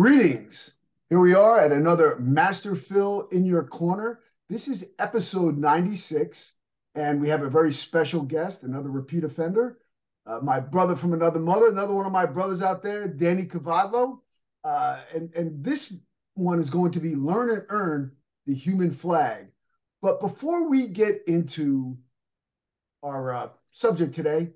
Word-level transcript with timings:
Greetings. 0.00 0.72
Here 1.10 1.20
we 1.20 1.34
are 1.34 1.58
at 1.60 1.72
another 1.72 2.16
Master 2.18 2.74
Phil 2.74 3.28
in 3.32 3.44
your 3.44 3.62
corner. 3.62 4.20
This 4.48 4.66
is 4.66 4.86
episode 4.98 5.58
96, 5.58 6.54
and 6.94 7.20
we 7.20 7.28
have 7.28 7.42
a 7.42 7.50
very 7.50 7.70
special 7.70 8.22
guest, 8.22 8.62
another 8.62 8.88
repeat 8.88 9.24
offender, 9.24 9.76
uh, 10.24 10.38
my 10.42 10.58
brother 10.58 10.96
from 10.96 11.12
another 11.12 11.38
mother, 11.38 11.68
another 11.68 11.92
one 11.92 12.06
of 12.06 12.12
my 12.12 12.24
brothers 12.24 12.62
out 12.62 12.82
there, 12.82 13.08
Danny 13.08 13.44
Kavadlo. 13.44 14.20
Uh, 14.64 15.00
and, 15.14 15.34
and 15.34 15.62
this 15.62 15.92
one 16.32 16.60
is 16.60 16.70
going 16.70 16.92
to 16.92 17.00
be 17.00 17.14
Learn 17.14 17.50
and 17.50 17.66
Earn 17.68 18.12
the 18.46 18.54
Human 18.54 18.92
Flag. 18.92 19.48
But 20.00 20.18
before 20.18 20.66
we 20.66 20.88
get 20.88 21.24
into 21.26 21.98
our 23.02 23.34
uh, 23.34 23.48
subject 23.72 24.14
today, 24.14 24.48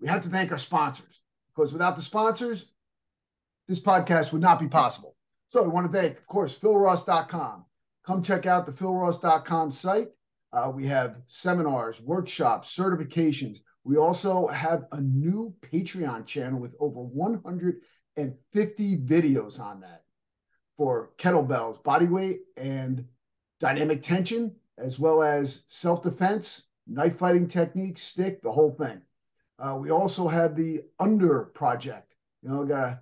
we 0.00 0.06
have 0.06 0.22
to 0.22 0.28
thank 0.28 0.52
our 0.52 0.58
sponsors 0.58 1.22
because 1.52 1.72
without 1.72 1.96
the 1.96 2.02
sponsors, 2.02 2.66
this 3.68 3.80
podcast 3.80 4.32
would 4.32 4.42
not 4.42 4.58
be 4.58 4.66
possible. 4.66 5.14
So 5.48 5.62
we 5.62 5.68
want 5.68 5.90
to 5.90 5.98
thank, 5.98 6.16
of 6.18 6.26
course, 6.26 6.58
philross.com. 6.58 7.64
Come 8.06 8.22
check 8.22 8.46
out 8.46 8.66
the 8.66 8.72
philross.com 8.72 9.70
site. 9.70 10.08
Uh, 10.52 10.72
we 10.74 10.86
have 10.86 11.16
seminars, 11.26 12.00
workshops, 12.00 12.74
certifications. 12.74 13.58
We 13.84 13.98
also 13.98 14.46
have 14.46 14.86
a 14.92 15.00
new 15.00 15.54
Patreon 15.60 16.26
channel 16.26 16.58
with 16.58 16.74
over 16.80 17.00
150 17.00 18.96
videos 18.98 19.60
on 19.60 19.80
that 19.80 20.04
for 20.76 21.10
kettlebells, 21.18 21.82
body 21.82 22.06
weight, 22.06 22.40
and 22.56 23.04
dynamic 23.60 24.02
tension, 24.02 24.54
as 24.78 24.98
well 24.98 25.22
as 25.22 25.64
self 25.68 26.02
defense, 26.02 26.62
knife 26.86 27.18
fighting 27.18 27.48
techniques, 27.48 28.02
stick, 28.02 28.40
the 28.42 28.52
whole 28.52 28.72
thing. 28.72 29.02
Uh, 29.58 29.76
we 29.78 29.90
also 29.90 30.28
have 30.28 30.56
the 30.56 30.82
Under 30.98 31.44
Project. 31.44 32.14
You 32.42 32.50
know, 32.50 32.64
got 32.64 33.00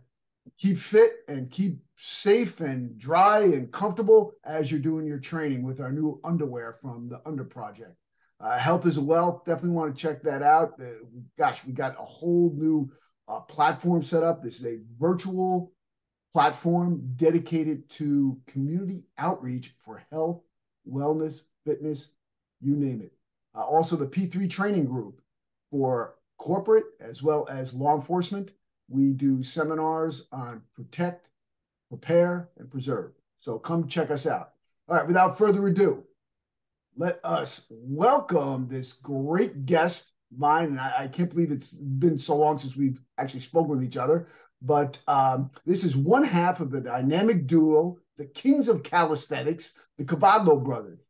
keep 0.58 0.78
fit 0.78 1.16
and 1.28 1.50
keep 1.50 1.78
safe 1.96 2.60
and 2.60 2.98
dry 2.98 3.40
and 3.40 3.72
comfortable 3.72 4.32
as 4.44 4.70
you're 4.70 4.80
doing 4.80 5.06
your 5.06 5.18
training 5.18 5.62
with 5.62 5.80
our 5.80 5.90
new 5.90 6.20
underwear 6.24 6.78
from 6.80 7.08
the 7.08 7.20
Under 7.26 7.44
Project. 7.44 7.94
Uh, 8.38 8.58
Health 8.58 8.86
is 8.86 8.98
Wealth. 8.98 9.44
Definitely 9.44 9.76
want 9.76 9.96
to 9.96 10.00
check 10.00 10.22
that 10.22 10.42
out. 10.42 10.74
Uh, 10.80 11.04
gosh, 11.38 11.64
we 11.64 11.72
got 11.72 11.98
a 11.98 12.04
whole 12.04 12.52
new 12.54 12.90
uh, 13.28 13.40
platform 13.40 14.02
set 14.02 14.22
up. 14.22 14.42
This 14.42 14.60
is 14.60 14.66
a 14.66 14.80
virtual 14.98 15.72
platform 16.34 17.00
dedicated 17.16 17.88
to 17.88 18.38
community 18.46 19.06
outreach 19.16 19.74
for 19.78 20.04
health, 20.10 20.42
wellness, 20.86 21.42
fitness, 21.64 22.10
you 22.60 22.76
name 22.76 23.00
it. 23.00 23.12
Uh, 23.54 23.62
also, 23.62 23.96
the 23.96 24.06
P3 24.06 24.50
training 24.50 24.84
group 24.84 25.22
for 25.70 26.16
corporate 26.38 26.84
as 27.00 27.22
well 27.22 27.46
as 27.50 27.72
law 27.72 27.96
enforcement. 27.96 28.52
We 28.88 29.12
do 29.12 29.42
seminars 29.42 30.26
on 30.32 30.62
protect, 30.74 31.30
prepare, 31.88 32.50
and 32.58 32.70
preserve. 32.70 33.12
So 33.40 33.58
come 33.58 33.88
check 33.88 34.10
us 34.10 34.26
out. 34.26 34.52
All 34.88 34.96
right, 34.96 35.06
without 35.06 35.38
further 35.38 35.66
ado, 35.66 36.04
let 36.96 37.20
us 37.24 37.66
welcome 37.70 38.68
this 38.68 38.92
great 38.92 39.66
guest 39.66 40.12
mine. 40.36 40.66
And 40.66 40.80
I, 40.80 40.94
I 41.00 41.08
can't 41.08 41.30
believe 41.30 41.50
it's 41.50 41.72
been 41.72 42.18
so 42.18 42.36
long 42.36 42.58
since 42.58 42.76
we've 42.76 43.00
actually 43.18 43.40
spoken 43.40 43.70
with 43.70 43.84
each 43.84 43.96
other. 43.96 44.28
But 44.62 44.98
um, 45.06 45.50
this 45.64 45.84
is 45.84 45.96
one 45.96 46.24
half 46.24 46.60
of 46.60 46.70
the 46.70 46.80
dynamic 46.80 47.46
duo, 47.46 47.98
the 48.16 48.26
kings 48.26 48.68
of 48.68 48.82
calisthenics, 48.82 49.74
the 49.98 50.04
Kavadlo 50.04 50.62
brothers. 50.64 51.05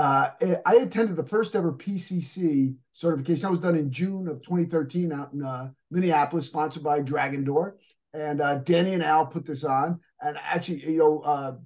Uh, 0.00 0.30
I 0.64 0.76
attended 0.76 1.14
the 1.14 1.26
first 1.26 1.54
ever 1.54 1.72
PCC 1.72 2.74
certification. 2.92 3.42
That 3.42 3.50
was 3.50 3.60
done 3.60 3.76
in 3.76 3.90
June 3.90 4.28
of 4.28 4.40
2013 4.40 5.12
out 5.12 5.34
in 5.34 5.42
uh, 5.42 5.72
Minneapolis, 5.90 6.46
sponsored 6.46 6.82
by 6.82 7.00
Dragon 7.00 7.44
Door. 7.44 7.76
And 8.14 8.40
uh, 8.40 8.56
Danny 8.60 8.94
and 8.94 9.02
Al 9.02 9.26
put 9.26 9.44
this 9.44 9.62
on. 9.62 10.00
And 10.22 10.38
actually, 10.42 10.90
you 10.90 11.00
know, 11.00 11.20
uh, 11.20 11.56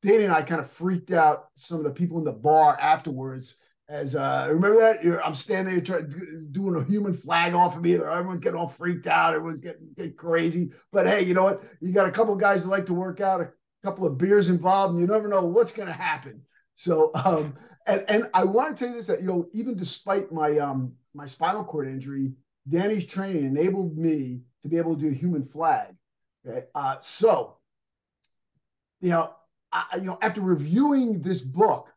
Danny 0.00 0.22
and 0.22 0.32
I 0.32 0.42
kind 0.42 0.60
of 0.60 0.70
freaked 0.70 1.10
out 1.10 1.48
some 1.56 1.78
of 1.78 1.84
the 1.84 1.90
people 1.90 2.18
in 2.18 2.24
the 2.24 2.30
bar 2.30 2.78
afterwards. 2.80 3.56
As 3.88 4.14
uh, 4.14 4.46
remember 4.48 4.78
that 4.78 5.02
You're, 5.02 5.20
I'm 5.24 5.34
standing 5.34 5.74
there 5.74 5.82
trying, 5.82 6.48
doing 6.52 6.80
a 6.80 6.84
human 6.84 7.14
flag 7.14 7.54
off 7.54 7.74
of 7.74 7.82
me. 7.82 7.94
Everyone's 7.94 8.38
getting 8.38 8.60
all 8.60 8.68
freaked 8.68 9.08
out. 9.08 9.34
Everyone's 9.34 9.60
getting, 9.60 9.88
getting 9.96 10.14
crazy. 10.14 10.70
But 10.92 11.08
hey, 11.08 11.24
you 11.24 11.34
know 11.34 11.42
what? 11.42 11.64
You 11.80 11.92
got 11.92 12.08
a 12.08 12.12
couple 12.12 12.36
guys 12.36 12.62
that 12.62 12.68
like 12.68 12.86
to 12.86 12.94
work 12.94 13.20
out, 13.20 13.40
a 13.40 13.50
couple 13.82 14.06
of 14.06 14.18
beers 14.18 14.50
involved, 14.50 14.92
and 14.92 15.00
you 15.00 15.08
never 15.08 15.26
know 15.26 15.44
what's 15.44 15.72
going 15.72 15.88
to 15.88 15.92
happen. 15.92 16.42
So, 16.76 17.10
um, 17.14 17.54
and 17.86 18.04
and 18.08 18.30
I 18.34 18.44
want 18.44 18.76
to 18.76 18.84
tell 18.84 18.90
you 18.90 18.98
this 18.98 19.08
that 19.08 19.20
you 19.20 19.26
know, 19.26 19.48
even 19.52 19.76
despite 19.76 20.30
my 20.32 20.58
um 20.58 20.92
my 21.14 21.26
spinal 21.26 21.64
cord 21.64 21.88
injury, 21.88 22.34
Danny's 22.68 23.06
training 23.06 23.44
enabled 23.44 23.96
me 23.98 24.42
to 24.62 24.68
be 24.68 24.76
able 24.78 24.94
to 24.94 25.00
do 25.00 25.08
a 25.08 25.14
human 25.14 25.44
flag. 25.44 25.94
Okay, 26.46 26.66
uh, 26.74 26.96
so 27.00 27.56
you 29.00 29.10
know, 29.10 29.34
I, 29.72 29.84
you 29.96 30.04
know, 30.04 30.18
after 30.22 30.40
reviewing 30.40 31.20
this 31.20 31.40
book, 31.40 31.88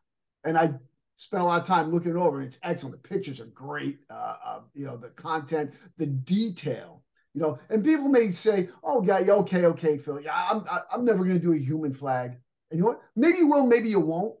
and 0.44 0.56
I 0.56 0.74
spent 1.16 1.42
a 1.42 1.46
lot 1.46 1.60
of 1.60 1.66
time 1.66 1.90
looking 1.90 2.12
it 2.12 2.16
over. 2.16 2.40
It's 2.42 2.58
excellent. 2.62 3.02
The 3.02 3.08
pictures 3.08 3.40
are 3.40 3.46
great. 3.46 3.98
Uh, 4.10 4.36
uh, 4.44 4.60
you 4.74 4.86
know, 4.86 4.96
the 4.96 5.10
content, 5.10 5.74
the 5.98 6.06
detail. 6.06 7.02
You 7.34 7.42
know, 7.42 7.58
and 7.68 7.84
people 7.84 8.08
may 8.08 8.32
say, 8.32 8.70
"Oh, 8.82 9.02
yeah, 9.04 9.20
yeah 9.20 9.32
okay, 9.34 9.64
okay, 9.66 9.98
Phil. 9.98 10.20
Yeah, 10.20 10.34
I'm 10.34 10.64
I'm 10.90 11.04
never 11.04 11.24
going 11.24 11.38
to 11.38 11.44
do 11.44 11.52
a 11.52 11.58
human 11.58 11.92
flag." 11.94 12.32
And 12.70 12.78
you 12.78 12.80
know 12.80 12.88
what? 12.88 13.02
Maybe 13.14 13.38
you 13.38 13.46
will, 13.48 13.66
maybe 13.66 13.88
you 13.88 14.00
won't. 14.00 14.34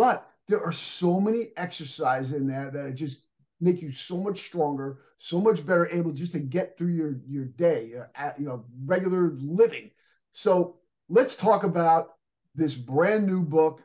But 0.00 0.26
there 0.48 0.64
are 0.64 0.72
so 0.72 1.20
many 1.20 1.48
exercises 1.58 2.32
in 2.32 2.46
there 2.46 2.70
that 2.70 2.94
just 2.94 3.18
make 3.60 3.82
you 3.82 3.90
so 3.90 4.16
much 4.16 4.46
stronger, 4.46 5.00
so 5.18 5.38
much 5.38 5.66
better 5.66 5.90
able 5.90 6.12
just 6.12 6.32
to 6.32 6.38
get 6.38 6.78
through 6.78 6.94
your 6.94 7.20
your 7.28 7.44
day, 7.44 7.92
uh, 8.16 8.30
you 8.38 8.46
know, 8.46 8.64
regular 8.86 9.32
living. 9.32 9.90
So 10.32 10.78
let's 11.10 11.36
talk 11.36 11.64
about 11.64 12.14
this 12.54 12.74
brand 12.74 13.26
new 13.26 13.42
book 13.42 13.82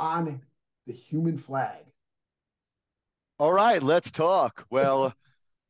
on 0.00 0.42
the 0.88 0.92
human 0.92 1.38
flag. 1.38 1.84
All 3.38 3.52
right, 3.52 3.84
let's 3.84 4.10
talk. 4.10 4.66
Well. 4.68 5.14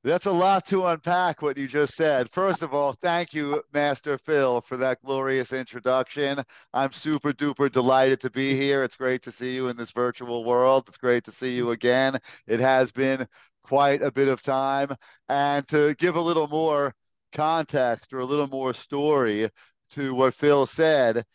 That's 0.02 0.24
a 0.24 0.32
lot 0.32 0.64
to 0.68 0.86
unpack 0.86 1.42
what 1.42 1.58
you 1.58 1.68
just 1.68 1.92
said. 1.94 2.30
First 2.30 2.62
of 2.62 2.72
all, 2.72 2.94
thank 2.94 3.34
you, 3.34 3.62
Master 3.74 4.16
Phil, 4.16 4.62
for 4.62 4.78
that 4.78 5.02
glorious 5.02 5.52
introduction. 5.52 6.42
I'm 6.72 6.90
super 6.92 7.34
duper 7.34 7.70
delighted 7.70 8.18
to 8.20 8.30
be 8.30 8.56
here. 8.56 8.82
It's 8.82 8.96
great 8.96 9.20
to 9.24 9.30
see 9.30 9.54
you 9.54 9.68
in 9.68 9.76
this 9.76 9.90
virtual 9.90 10.42
world. 10.42 10.84
It's 10.88 10.96
great 10.96 11.24
to 11.24 11.32
see 11.32 11.54
you 11.54 11.72
again. 11.72 12.18
It 12.46 12.60
has 12.60 12.90
been 12.92 13.26
quite 13.62 14.00
a 14.00 14.10
bit 14.10 14.28
of 14.28 14.40
time. 14.40 14.96
And 15.28 15.68
to 15.68 15.94
give 15.96 16.16
a 16.16 16.20
little 16.20 16.48
more 16.48 16.94
context 17.34 18.14
or 18.14 18.20
a 18.20 18.24
little 18.24 18.48
more 18.48 18.72
story 18.72 19.50
to 19.90 20.14
what 20.14 20.32
Phil 20.32 20.64
said, 20.64 21.26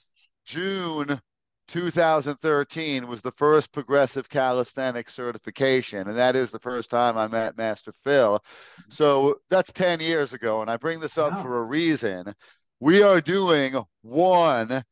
June 0.44 1.22
2013 1.68 3.08
was 3.08 3.22
the 3.22 3.32
first 3.32 3.72
progressive 3.72 4.30
calisthenics 4.30 5.14
certification, 5.14 6.08
and 6.08 6.18
that 6.18 6.36
is 6.36 6.52
the 6.52 6.60
first 6.60 6.90
time 6.90 7.18
I 7.18 7.28
met 7.28 7.58
Master 7.58 7.92
Phil. 8.04 8.44
So 8.90 9.40
that's 9.50 9.72
10 9.74 10.00
years 10.00 10.34
ago, 10.34 10.62
and 10.62 10.70
I 10.70 10.78
bring 10.78 11.00
this 11.00 11.18
up 11.18 11.32
wow. 11.34 11.44
for 11.44 11.60
a 11.60 11.66
reason. 11.66 12.34
We 12.80 13.04
are 13.04 13.22
doing 13.22 13.76
one 14.02 14.84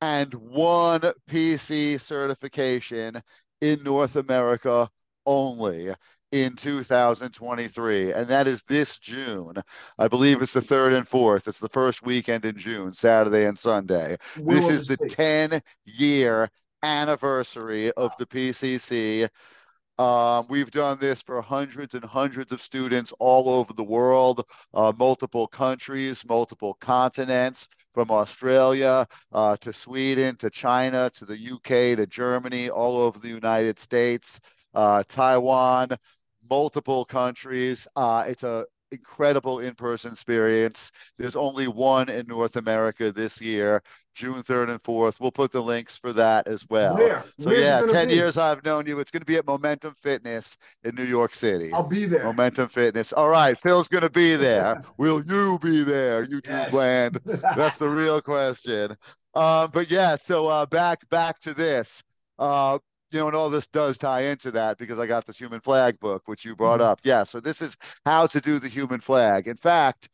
and 0.00 0.34
one 0.34 1.00
PC 1.28 2.00
certification 2.00 3.22
in 3.60 3.82
North 3.82 4.16
America 4.16 4.88
only 5.26 5.94
in 6.34 6.56
2023, 6.56 8.12
and 8.12 8.26
that 8.26 8.48
is 8.48 8.64
this 8.64 8.98
June. 8.98 9.54
I 10.00 10.08
believe 10.08 10.42
it's 10.42 10.54
the 10.54 10.60
third 10.60 10.92
and 10.92 11.06
fourth. 11.06 11.46
It's 11.46 11.60
the 11.60 11.68
first 11.68 12.04
weekend 12.04 12.44
in 12.44 12.58
June, 12.58 12.92
Saturday 12.92 13.44
and 13.44 13.56
Sunday. 13.56 14.16
this 14.36 14.66
is 14.66 14.84
the 14.84 14.96
10 14.96 15.60
year 15.84 16.50
anniversary 16.82 17.92
of 17.92 18.16
the 18.18 18.26
PCC. 18.26 19.28
Um, 19.96 20.46
we've 20.48 20.72
done 20.72 20.98
this 20.98 21.22
for 21.22 21.40
hundreds 21.40 21.94
and 21.94 22.04
hundreds 22.04 22.50
of 22.50 22.60
students 22.60 23.12
all 23.20 23.48
over 23.48 23.72
the 23.72 23.84
world, 23.84 24.44
uh, 24.74 24.92
multiple 24.98 25.46
countries, 25.46 26.24
multiple 26.28 26.74
continents, 26.80 27.68
from 27.92 28.10
Australia 28.10 29.06
uh, 29.30 29.56
to 29.58 29.72
Sweden 29.72 30.34
to 30.38 30.50
China 30.50 31.08
to 31.10 31.24
the 31.24 31.52
UK 31.52 31.96
to 31.96 32.08
Germany, 32.08 32.70
all 32.70 32.96
over 32.96 33.20
the 33.20 33.28
United 33.28 33.78
States, 33.78 34.40
uh, 34.74 35.04
Taiwan, 35.06 35.90
multiple 36.48 37.04
countries. 37.04 37.86
Uh, 37.96 38.24
it's 38.26 38.42
a 38.42 38.64
incredible 38.94 39.58
in-person 39.58 40.12
experience. 40.12 40.90
There's 41.18 41.36
only 41.36 41.68
one 41.68 42.08
in 42.08 42.26
North 42.26 42.56
America 42.56 43.12
this 43.12 43.40
year, 43.40 43.82
June 44.14 44.42
3rd 44.42 44.70
and 44.70 44.82
4th. 44.82 45.20
We'll 45.20 45.32
put 45.32 45.50
the 45.50 45.60
links 45.60 45.96
for 45.96 46.12
that 46.14 46.46
as 46.46 46.64
well. 46.70 46.94
Where? 46.94 47.24
So 47.38 47.50
Where's 47.50 47.60
yeah, 47.60 47.84
10 47.84 48.08
be? 48.08 48.14
years 48.14 48.38
I've 48.38 48.64
known 48.64 48.86
you. 48.86 49.00
It's 49.00 49.10
going 49.10 49.20
to 49.20 49.26
be 49.26 49.36
at 49.36 49.46
Momentum 49.46 49.94
Fitness 49.94 50.56
in 50.84 50.94
New 50.94 51.04
York 51.04 51.34
City. 51.34 51.72
I'll 51.72 51.82
be 51.82 52.06
there. 52.06 52.24
Momentum 52.24 52.68
Fitness. 52.68 53.12
All 53.12 53.28
right, 53.28 53.58
Phil's 53.58 53.88
going 53.88 54.02
to 54.02 54.10
be 54.10 54.36
there. 54.36 54.82
Will 54.96 55.22
you 55.24 55.58
be 55.58 55.82
there? 55.82 56.24
You 56.24 56.40
two 56.40 56.52
yes. 56.52 56.70
planned. 56.70 57.20
That's 57.24 57.76
the 57.76 57.88
real 57.88 58.22
question. 58.22 58.96
Um, 59.34 59.70
but 59.72 59.90
yeah, 59.90 60.14
so 60.16 60.46
uh, 60.46 60.66
back 60.66 61.08
back 61.08 61.40
to 61.40 61.54
this. 61.54 62.02
Uh, 62.38 62.78
you 63.14 63.20
know, 63.20 63.28
and 63.28 63.36
all 63.36 63.48
this 63.48 63.68
does 63.68 63.96
tie 63.96 64.22
into 64.22 64.50
that 64.50 64.76
because 64.76 64.98
I 64.98 65.06
got 65.06 65.24
this 65.24 65.38
human 65.38 65.60
flag 65.60 66.00
book, 66.00 66.24
which 66.26 66.44
you 66.44 66.56
brought 66.56 66.80
mm-hmm. 66.80 66.90
up. 66.90 67.00
Yeah. 67.04 67.22
So 67.22 67.38
this 67.38 67.62
is 67.62 67.76
how 68.04 68.26
to 68.26 68.40
do 68.40 68.58
the 68.58 68.68
human 68.68 69.00
flag. 69.00 69.46
In 69.46 69.56
fact, 69.56 70.08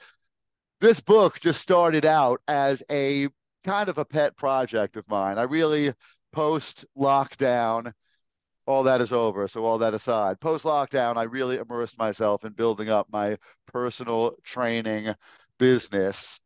this 0.81 1.01
book 1.01 1.41
just 1.41 1.63
started 1.63 2.05
out 2.05 2.43
as 2.47 2.83
a 2.91 3.29
kind 3.65 3.89
of 3.89 3.97
a 3.97 4.05
pet 4.05 4.37
project 4.37 4.97
of 4.97 5.09
mine. 5.09 5.39
I 5.39 5.43
really 5.45 5.95
post 6.33 6.85
lockdown, 6.97 7.91
all 8.67 8.83
that 8.83 9.01
is 9.01 9.13
over. 9.13 9.49
So 9.49 9.65
all 9.65 9.79
that 9.79 9.95
aside, 9.95 10.39
post 10.39 10.67
lockdown, 10.67 11.17
I 11.17 11.23
really 11.23 11.57
immersed 11.57 11.99
myself 11.99 12.45
in 12.45 12.53
building 12.53 12.91
up 12.91 13.09
my 13.11 13.39
personal 13.67 14.35
training 14.45 15.15
business 15.59 16.39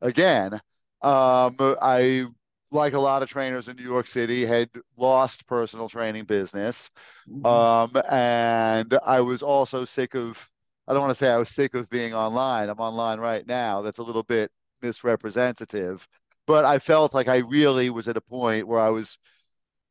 again. 0.00 0.54
Um, 1.00 1.56
I 1.60 2.26
like 2.72 2.94
a 2.94 2.98
lot 2.98 3.22
of 3.22 3.28
trainers 3.28 3.68
in 3.68 3.76
New 3.76 3.84
York 3.84 4.06
City, 4.06 4.44
had 4.46 4.70
lost 4.96 5.46
personal 5.46 5.88
training 5.88 6.24
business. 6.24 6.90
Mm-hmm. 7.30 7.46
Um, 7.46 8.02
and 8.10 8.98
I 9.04 9.20
was 9.20 9.42
also 9.42 9.84
sick 9.84 10.14
of, 10.14 10.50
I 10.88 10.92
don't 10.92 11.02
want 11.02 11.12
to 11.12 11.14
say 11.14 11.30
I 11.30 11.36
was 11.36 11.50
sick 11.50 11.74
of 11.74 11.88
being 11.90 12.14
online. 12.14 12.68
I'm 12.68 12.80
online 12.80 13.20
right 13.20 13.46
now. 13.46 13.82
That's 13.82 13.98
a 13.98 14.02
little 14.02 14.22
bit 14.22 14.50
misrepresentative. 14.80 16.08
But 16.46 16.64
I 16.64 16.78
felt 16.78 17.14
like 17.14 17.28
I 17.28 17.38
really 17.38 17.90
was 17.90 18.08
at 18.08 18.16
a 18.16 18.20
point 18.20 18.66
where 18.66 18.80
I 18.80 18.88
was 18.88 19.18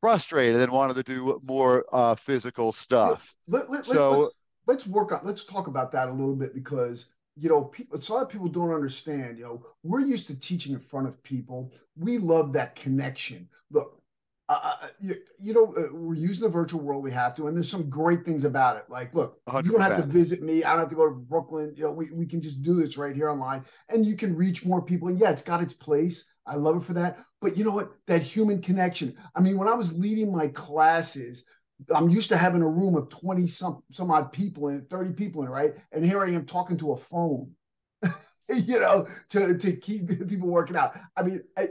frustrated 0.02 0.60
and 0.60 0.72
wanted 0.72 0.96
to 0.96 1.04
do 1.04 1.40
more 1.44 1.86
uh, 1.94 2.16
physical 2.16 2.72
stuff. 2.72 3.36
Let, 3.48 3.70
let, 3.70 3.86
so 3.86 4.20
let's, 4.20 4.34
let's 4.66 4.88
work 4.88 5.12
on, 5.12 5.22
let's 5.24 5.46
talk 5.46 5.68
about 5.68 5.92
that 5.92 6.08
a 6.10 6.12
little 6.12 6.36
bit 6.36 6.54
because 6.54 7.06
you 7.36 7.50
know, 7.50 7.64
people, 7.64 7.98
a 7.98 8.14
lot 8.14 8.24
of 8.24 8.30
people 8.30 8.48
don't 8.48 8.74
understand. 8.74 9.38
You 9.38 9.44
know, 9.44 9.66
we're 9.84 10.02
used 10.02 10.28
to 10.28 10.36
teaching 10.36 10.74
in 10.74 10.80
front 10.80 11.08
of 11.08 11.22
people. 11.24 11.72
We 11.96 12.18
love 12.18 12.54
that 12.54 12.76
connection. 12.76 13.48
Look, 13.70 14.02
uh, 14.50 14.88
you, 15.00 15.16
you, 15.40 15.54
know, 15.54 15.74
uh, 15.78 15.94
we're 15.94 16.14
using 16.14 16.44
the 16.44 16.50
virtual 16.50 16.82
world. 16.82 17.04
We 17.04 17.12
have 17.12 17.36
to, 17.36 17.48
and 17.48 17.56
there's 17.56 17.70
some 17.70 17.90
great 17.90 18.26
things 18.26 18.44
about 18.44 18.76
it. 18.76 18.84
Like, 18.90 19.14
look, 19.16 19.44
100%. 19.46 19.64
you 19.64 19.72
don't 19.72 19.82
have 19.82 19.96
to 19.96 20.06
visit 20.06 20.42
me. 20.42 20.64
I 20.64 20.72
don't 20.72 20.80
have 20.80 20.90
to 20.90 20.96
go 20.96 21.08
to 21.08 21.16
Brooklyn. 21.16 21.74
You 21.78 21.84
know, 21.84 21.92
we, 21.92 22.12
we 22.12 22.26
can 22.26 22.42
just 22.42 22.62
do 22.62 22.76
this 22.76 22.98
right 22.98 23.16
here 23.16 23.30
online, 23.30 23.64
and 23.88 24.06
you 24.06 24.18
can 24.18 24.36
reach 24.36 24.66
more 24.66 24.82
people. 24.82 25.08
And 25.08 25.20
yeah, 25.20 25.32
it's 25.32 25.42
got 25.42 25.64
its 25.64 25.74
place. 25.74 26.26
I 26.46 26.56
love 26.56 26.78
it 26.78 26.84
for 26.84 26.94
that. 26.94 27.20
But 27.40 27.56
you 27.58 27.64
know 27.64 27.72
what? 27.72 27.92
That 28.08 28.22
human 28.22 28.62
connection. 28.62 29.16
I 29.36 29.40
mean, 29.40 29.58
when 29.58 29.70
I 29.70 29.74
was 29.74 29.94
leading 29.94 30.32
my 30.36 30.50
classes, 30.50 31.46
I'm 31.94 32.10
used 32.10 32.30
to 32.30 32.38
having 32.38 32.62
a 32.62 32.68
room 32.68 32.96
of 32.96 33.10
20 33.10 33.48
some 33.48 33.84
some 33.92 34.12
odd 34.12 34.32
people 34.32 34.68
and 34.68 34.90
30 34.90 35.14
people 35.14 35.42
in 35.42 35.48
it, 35.48 35.52
right? 35.52 35.76
And 35.92 36.06
here 36.06 36.24
I 36.24 36.30
am 36.32 36.46
talking 36.46 36.78
to 36.78 36.94
a 36.94 36.98
phone, 36.98 37.52
you 38.50 38.80
know, 38.80 39.08
to, 39.30 39.58
to 39.58 39.76
keep 39.76 40.08
people 40.28 40.50
working 40.50 40.76
out. 40.76 40.98
I 41.16 41.24
mean, 41.24 41.44
I, 41.58 41.70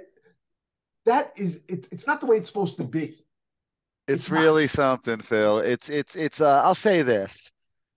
that 1.06 1.32
is 1.36 1.60
it, 1.68 1.86
it's 1.90 2.06
not 2.06 2.20
the 2.20 2.26
way 2.26 2.36
it's 2.36 2.48
supposed 2.48 2.76
to 2.78 2.84
be. 2.84 3.24
It's, 4.08 4.24
it's 4.24 4.30
really 4.30 4.64
not. 4.64 4.70
something, 4.70 5.20
Phil. 5.20 5.58
It's 5.58 5.88
it's 5.88 6.16
it's 6.16 6.40
uh 6.40 6.62
I'll 6.62 6.74
say 6.74 7.02
this. 7.02 7.50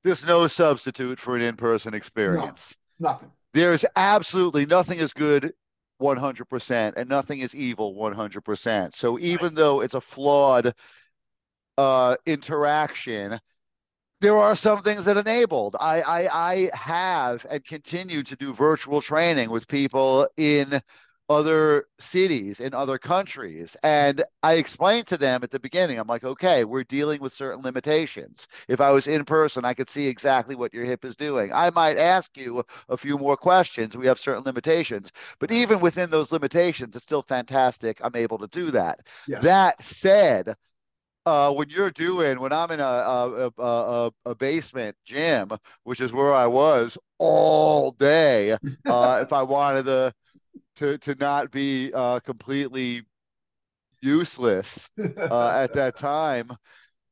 There's 0.04 0.26
no 0.26 0.48
substitute 0.48 1.20
for 1.20 1.36
an 1.36 1.42
in-person 1.42 1.94
experience. 1.94 2.76
No, 3.00 3.10
nothing. 3.10 3.32
There's 3.54 3.86
absolutely 3.96 4.66
nothing 4.66 5.00
as 5.00 5.14
good 5.14 5.54
100% 6.02 6.94
and 6.98 7.10
nothing 7.10 7.40
is 7.40 7.56
evil 7.56 7.96
100%. 7.96 8.96
So 8.96 9.18
even 9.20 9.48
right. 9.48 9.56
though 9.56 9.82
it's 9.82 9.94
a 9.94 10.02
flawed 10.02 10.74
uh, 11.78 12.16
interaction, 12.26 13.40
there 14.22 14.38
are 14.38 14.56
some 14.56 14.82
things 14.82 15.06
that 15.06 15.18
enabled. 15.18 15.76
I, 15.80 16.02
I 16.02 16.50
I 16.52 16.70
have 16.74 17.46
and 17.50 17.64
continue 17.66 18.24
to 18.24 18.36
do 18.36 18.54
virtual 18.54 19.02
training 19.02 19.50
with 19.50 19.68
people 19.68 20.28
in 20.38 20.82
other 21.30 21.86
cities 22.00 22.60
in 22.60 22.74
other 22.74 22.98
countries. 22.98 23.78
And 23.84 24.24
i 24.44 24.54
explained 24.54 25.08
to 25.08 25.18
them 25.18 25.42
at 25.44 25.52
the 25.52 25.60
beginning 25.60 25.98
i'm 25.98 26.08
like 26.08 26.24
okay 26.24 26.66
we're 26.66 26.84
dealing 26.84 27.22
with 27.22 27.34
certain 27.34 27.64
limitations. 27.64 28.48
If 28.68 28.82
i 28.82 28.92
was 28.92 29.08
in 29.08 29.24
person 29.26 29.66
i 29.66 29.74
could 29.74 29.90
see 29.90 30.08
exactly 30.08 30.56
what 30.56 30.74
your 30.74 30.86
hip 30.86 31.06
is 31.06 31.16
doing. 31.16 31.52
I 31.54 31.70
might 31.70 31.98
ask 31.98 32.36
you 32.38 32.64
a 32.90 32.98
few 32.98 33.18
more 33.18 33.38
questions. 33.38 33.96
We 33.96 34.08
have 34.08 34.20
certain 34.20 34.44
limitations. 34.44 35.12
But 35.40 35.52
even 35.52 35.80
within 35.80 36.10
those 36.10 36.32
limitations 36.32 36.96
it's 36.96 37.06
still 37.06 37.24
fantastic 37.24 38.00
i'm 38.04 38.16
able 38.16 38.38
to 38.40 38.48
do 38.48 38.72
that. 38.72 39.00
Yes. 39.28 39.44
that 39.44 39.84
said 39.84 40.56
uh, 41.26 41.52
when 41.52 41.70
you're 41.70 41.92
doing 41.92 42.40
when 42.40 42.52
I'm 42.52 42.72
in 42.72 42.80
a 42.80 42.84
a, 42.84 43.52
a 43.58 44.12
a, 44.26 44.36
basement 44.36 44.96
gym, 45.06 45.52
which 45.84 46.02
is 46.02 46.12
where 46.12 46.34
I 46.34 46.48
was 46.48 46.98
all 47.18 47.92
day, 47.92 48.52
uh, 48.86 49.20
if 49.22 49.32
I 49.32 49.44
wanted 49.44 49.86
to 49.86 50.14
to 50.78 50.98
to 51.00 51.16
not 51.16 51.52
be 51.52 51.92
uh, 51.94 52.20
completely 52.20 53.04
useless 54.02 54.90
uh, 55.00 55.50
at 55.50 55.74
that 55.74 55.98
time, 55.98 56.52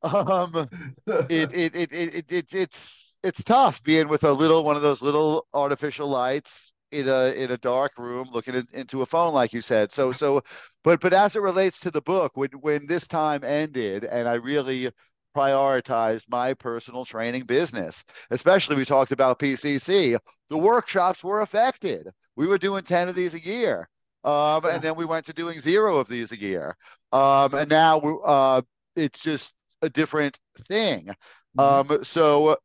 um, 0.03 0.67
it, 1.07 1.53
it, 1.53 1.75
it 1.75 1.93
it 1.93 2.15
it 2.15 2.31
it 2.31 2.53
it's 2.53 3.17
it's 3.23 3.43
tough 3.43 3.81
being 3.83 4.07
with 4.07 4.23
a 4.23 4.31
little 4.31 4.63
one 4.63 4.75
of 4.75 4.81
those 4.81 5.01
little 5.01 5.47
artificial 5.53 6.07
lights 6.07 6.70
in 6.91 7.07
a 7.07 7.31
in 7.33 7.51
a 7.51 7.57
dark 7.57 7.97
room 7.97 8.29
looking 8.31 8.55
in, 8.55 8.67
into 8.73 9.01
a 9.01 9.05
phone 9.05 9.33
like 9.33 9.53
you 9.53 9.61
said. 9.61 9.91
So 9.91 10.11
so 10.11 10.41
but 10.83 10.99
but 11.01 11.13
as 11.13 11.35
it 11.35 11.41
relates 11.41 11.79
to 11.81 11.91
the 11.91 12.01
book 12.01 12.31
when 12.35 12.49
when 12.61 12.85
this 12.87 13.07
time 13.07 13.43
ended 13.43 14.03
and 14.03 14.27
i 14.27 14.33
really 14.33 14.91
prioritized 15.35 16.25
my 16.29 16.53
personal 16.53 17.05
training 17.05 17.43
business 17.45 18.03
especially 18.31 18.75
we 18.75 18.83
talked 18.83 19.13
about 19.13 19.39
pcc 19.39 20.17
the 20.51 20.57
workshops 20.57 21.23
were 21.23 21.41
affected. 21.41 22.09
We 22.35 22.45
were 22.45 22.57
doing 22.57 22.83
10 22.83 23.07
of 23.07 23.15
these 23.15 23.33
a 23.33 23.39
year 23.39 23.87
um, 24.23 24.65
and 24.65 24.81
then 24.81 24.95
we 24.95 25.05
went 25.05 25.25
to 25.25 25.33
doing 25.33 25.59
zero 25.59 25.97
of 25.97 26.07
these 26.07 26.31
a 26.31 26.39
year. 26.39 26.75
Um, 27.11 27.53
and 27.55 27.69
now 27.69 27.99
uh, 27.99 28.61
it's 28.95 29.21
just 29.21 29.53
a 29.81 29.89
different 29.89 30.37
thing. 30.67 31.09
Mm-hmm. 31.57 31.91
um, 31.91 32.03
so 32.03 32.57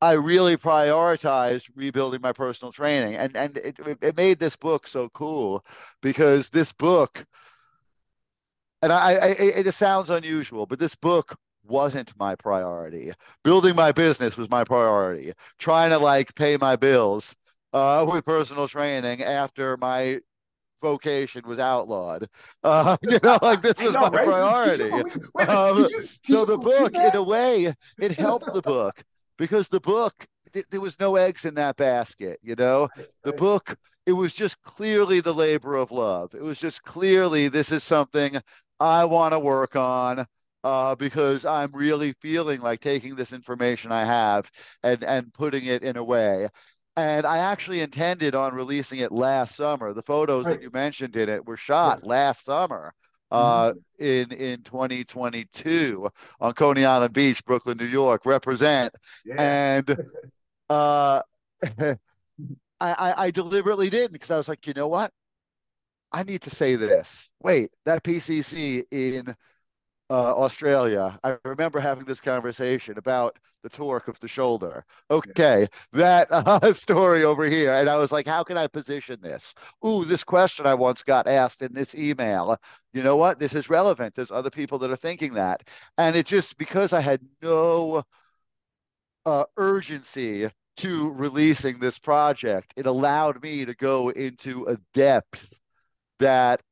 I 0.00 0.12
really 0.12 0.56
prioritized 0.56 1.70
rebuilding 1.74 2.20
my 2.22 2.32
personal 2.32 2.72
training, 2.72 3.16
and 3.16 3.36
and 3.36 3.56
it, 3.58 3.78
it 4.00 4.16
made 4.16 4.38
this 4.38 4.56
book 4.56 4.86
so 4.86 5.08
cool 5.10 5.64
because 6.00 6.48
this 6.48 6.72
book, 6.72 7.26
and 8.82 8.92
I, 8.92 9.12
I 9.14 9.26
it, 9.28 9.66
it 9.66 9.72
sounds 9.72 10.08
unusual, 10.10 10.66
but 10.66 10.78
this 10.78 10.94
book 10.94 11.36
wasn't 11.64 12.12
my 12.18 12.34
priority. 12.34 13.12
Building 13.44 13.76
my 13.76 13.92
business 13.92 14.36
was 14.36 14.50
my 14.50 14.64
priority. 14.64 15.32
Trying 15.58 15.90
to 15.90 15.98
like 15.98 16.34
pay 16.34 16.56
my 16.56 16.76
bills 16.76 17.36
uh, 17.72 18.06
with 18.10 18.24
personal 18.24 18.68
training 18.68 19.22
after 19.22 19.76
my 19.76 20.20
vocation 20.82 21.42
was 21.46 21.58
outlawed. 21.58 22.28
Uh, 22.62 22.96
you 23.02 23.18
know, 23.22 23.38
like 23.40 23.62
this 23.62 23.80
was 23.80 23.94
know, 23.94 24.02
my 24.02 24.10
right? 24.10 24.26
priority. 24.26 24.90
Um, 25.48 25.88
so 26.24 26.44
the 26.44 26.58
book, 26.58 26.94
in 26.94 27.16
a 27.16 27.22
way, 27.22 27.74
it 27.98 28.12
helped 28.12 28.52
the 28.52 28.60
book 28.60 29.02
because 29.40 29.68
the 29.68 29.80
book 29.80 30.26
th- 30.52 30.66
there 30.70 30.80
was 30.80 31.00
no 31.00 31.16
eggs 31.16 31.44
in 31.44 31.54
that 31.54 31.76
basket 31.76 32.38
you 32.42 32.54
know? 32.54 32.88
The 33.24 33.32
book 33.32 33.74
it 34.06 34.12
was 34.12 34.32
just 34.32 34.60
clearly 34.62 35.20
the 35.20 35.34
labor 35.34 35.76
of 35.76 35.90
love. 35.90 36.34
It 36.34 36.42
was 36.42 36.58
just 36.58 36.82
clearly 36.82 37.48
this 37.48 37.72
is 37.72 37.82
something 37.82 38.40
i 38.78 39.04
want 39.04 39.32
to 39.32 39.38
work 39.38 39.76
on 39.76 40.26
uh, 40.62 40.94
because 40.94 41.44
i'm 41.44 41.70
really 41.72 42.12
feeling 42.20 42.60
like 42.60 42.80
taking 42.80 43.14
this 43.14 43.32
information 43.32 43.92
i 43.92 44.04
have 44.04 44.50
and 44.82 45.02
and 45.04 45.32
putting 45.32 45.64
it 45.64 45.82
in 45.82 45.96
a 45.96 46.04
way. 46.04 46.48
And 46.96 47.24
I 47.24 47.38
actually 47.38 47.80
intended 47.80 48.34
on 48.34 48.52
releasing 48.52 48.98
it 48.98 49.10
last 49.10 49.56
summer. 49.56 49.94
The 49.94 50.02
photos 50.02 50.44
right. 50.44 50.56
that 50.56 50.62
you 50.62 50.70
mentioned 50.70 51.16
in 51.16 51.30
it 51.30 51.46
were 51.46 51.56
shot 51.56 52.04
last 52.04 52.44
summer 52.44 52.92
uh, 53.30 53.72
mm-hmm. 53.72 54.04
in 54.04 54.32
in 54.32 54.62
2022 54.62 56.10
on 56.40 56.52
Coney 56.54 56.84
Island 56.84 57.12
Beach, 57.14 57.44
Brooklyn, 57.44 57.78
New 57.78 57.86
York. 57.86 58.26
Represent 58.26 58.94
yeah. 59.24 59.78
and 59.78 59.96
uh, 60.70 61.22
I, 61.68 61.96
I 62.80 63.24
I 63.24 63.30
deliberately 63.30 63.90
didn't 63.90 64.12
because 64.12 64.30
I 64.30 64.36
was 64.36 64.48
like, 64.48 64.66
you 64.66 64.74
know 64.74 64.88
what? 64.88 65.12
I 66.12 66.22
need 66.24 66.42
to 66.42 66.50
say 66.50 66.76
this. 66.76 67.30
Wait, 67.42 67.70
that 67.84 68.02
PCC 68.02 68.82
in 68.90 69.34
uh, 70.10 70.34
Australia. 70.36 71.18
I 71.22 71.36
remember 71.44 71.78
having 71.78 72.04
this 72.04 72.20
conversation 72.20 72.98
about 72.98 73.38
the 73.62 73.68
torque 73.68 74.08
of 74.08 74.18
the 74.20 74.26
shoulder. 74.28 74.84
Okay, 75.10 75.68
that 75.92 76.26
uh, 76.32 76.72
story 76.72 77.22
over 77.24 77.44
here. 77.44 77.74
And 77.74 77.88
I 77.88 77.96
was 77.96 78.10
like, 78.10 78.26
how 78.26 78.42
can 78.42 78.58
I 78.58 78.66
position 78.66 79.20
this? 79.22 79.54
Ooh, 79.86 80.04
this 80.04 80.24
question 80.24 80.66
I 80.66 80.74
once 80.74 81.04
got 81.04 81.28
asked 81.28 81.62
in 81.62 81.72
this 81.72 81.94
email. 81.94 82.56
You 82.92 83.02
know 83.04 83.16
what? 83.16 83.38
This 83.38 83.54
is 83.54 83.70
relevant. 83.70 84.14
There's 84.16 84.32
other 84.32 84.50
people 84.50 84.78
that 84.80 84.90
are 84.90 84.96
thinking 84.96 85.34
that. 85.34 85.62
And 85.96 86.16
it 86.16 86.26
just 86.26 86.58
because 86.58 86.92
I 86.92 87.00
had 87.00 87.20
no 87.40 88.02
uh, 89.26 89.44
urgency 89.56 90.50
to 90.78 91.10
releasing 91.12 91.78
this 91.78 91.98
project, 91.98 92.72
it 92.76 92.86
allowed 92.86 93.42
me 93.42 93.64
to 93.64 93.74
go 93.74 94.08
into 94.08 94.66
a 94.66 94.76
depth 94.94 95.60
that 96.18 96.62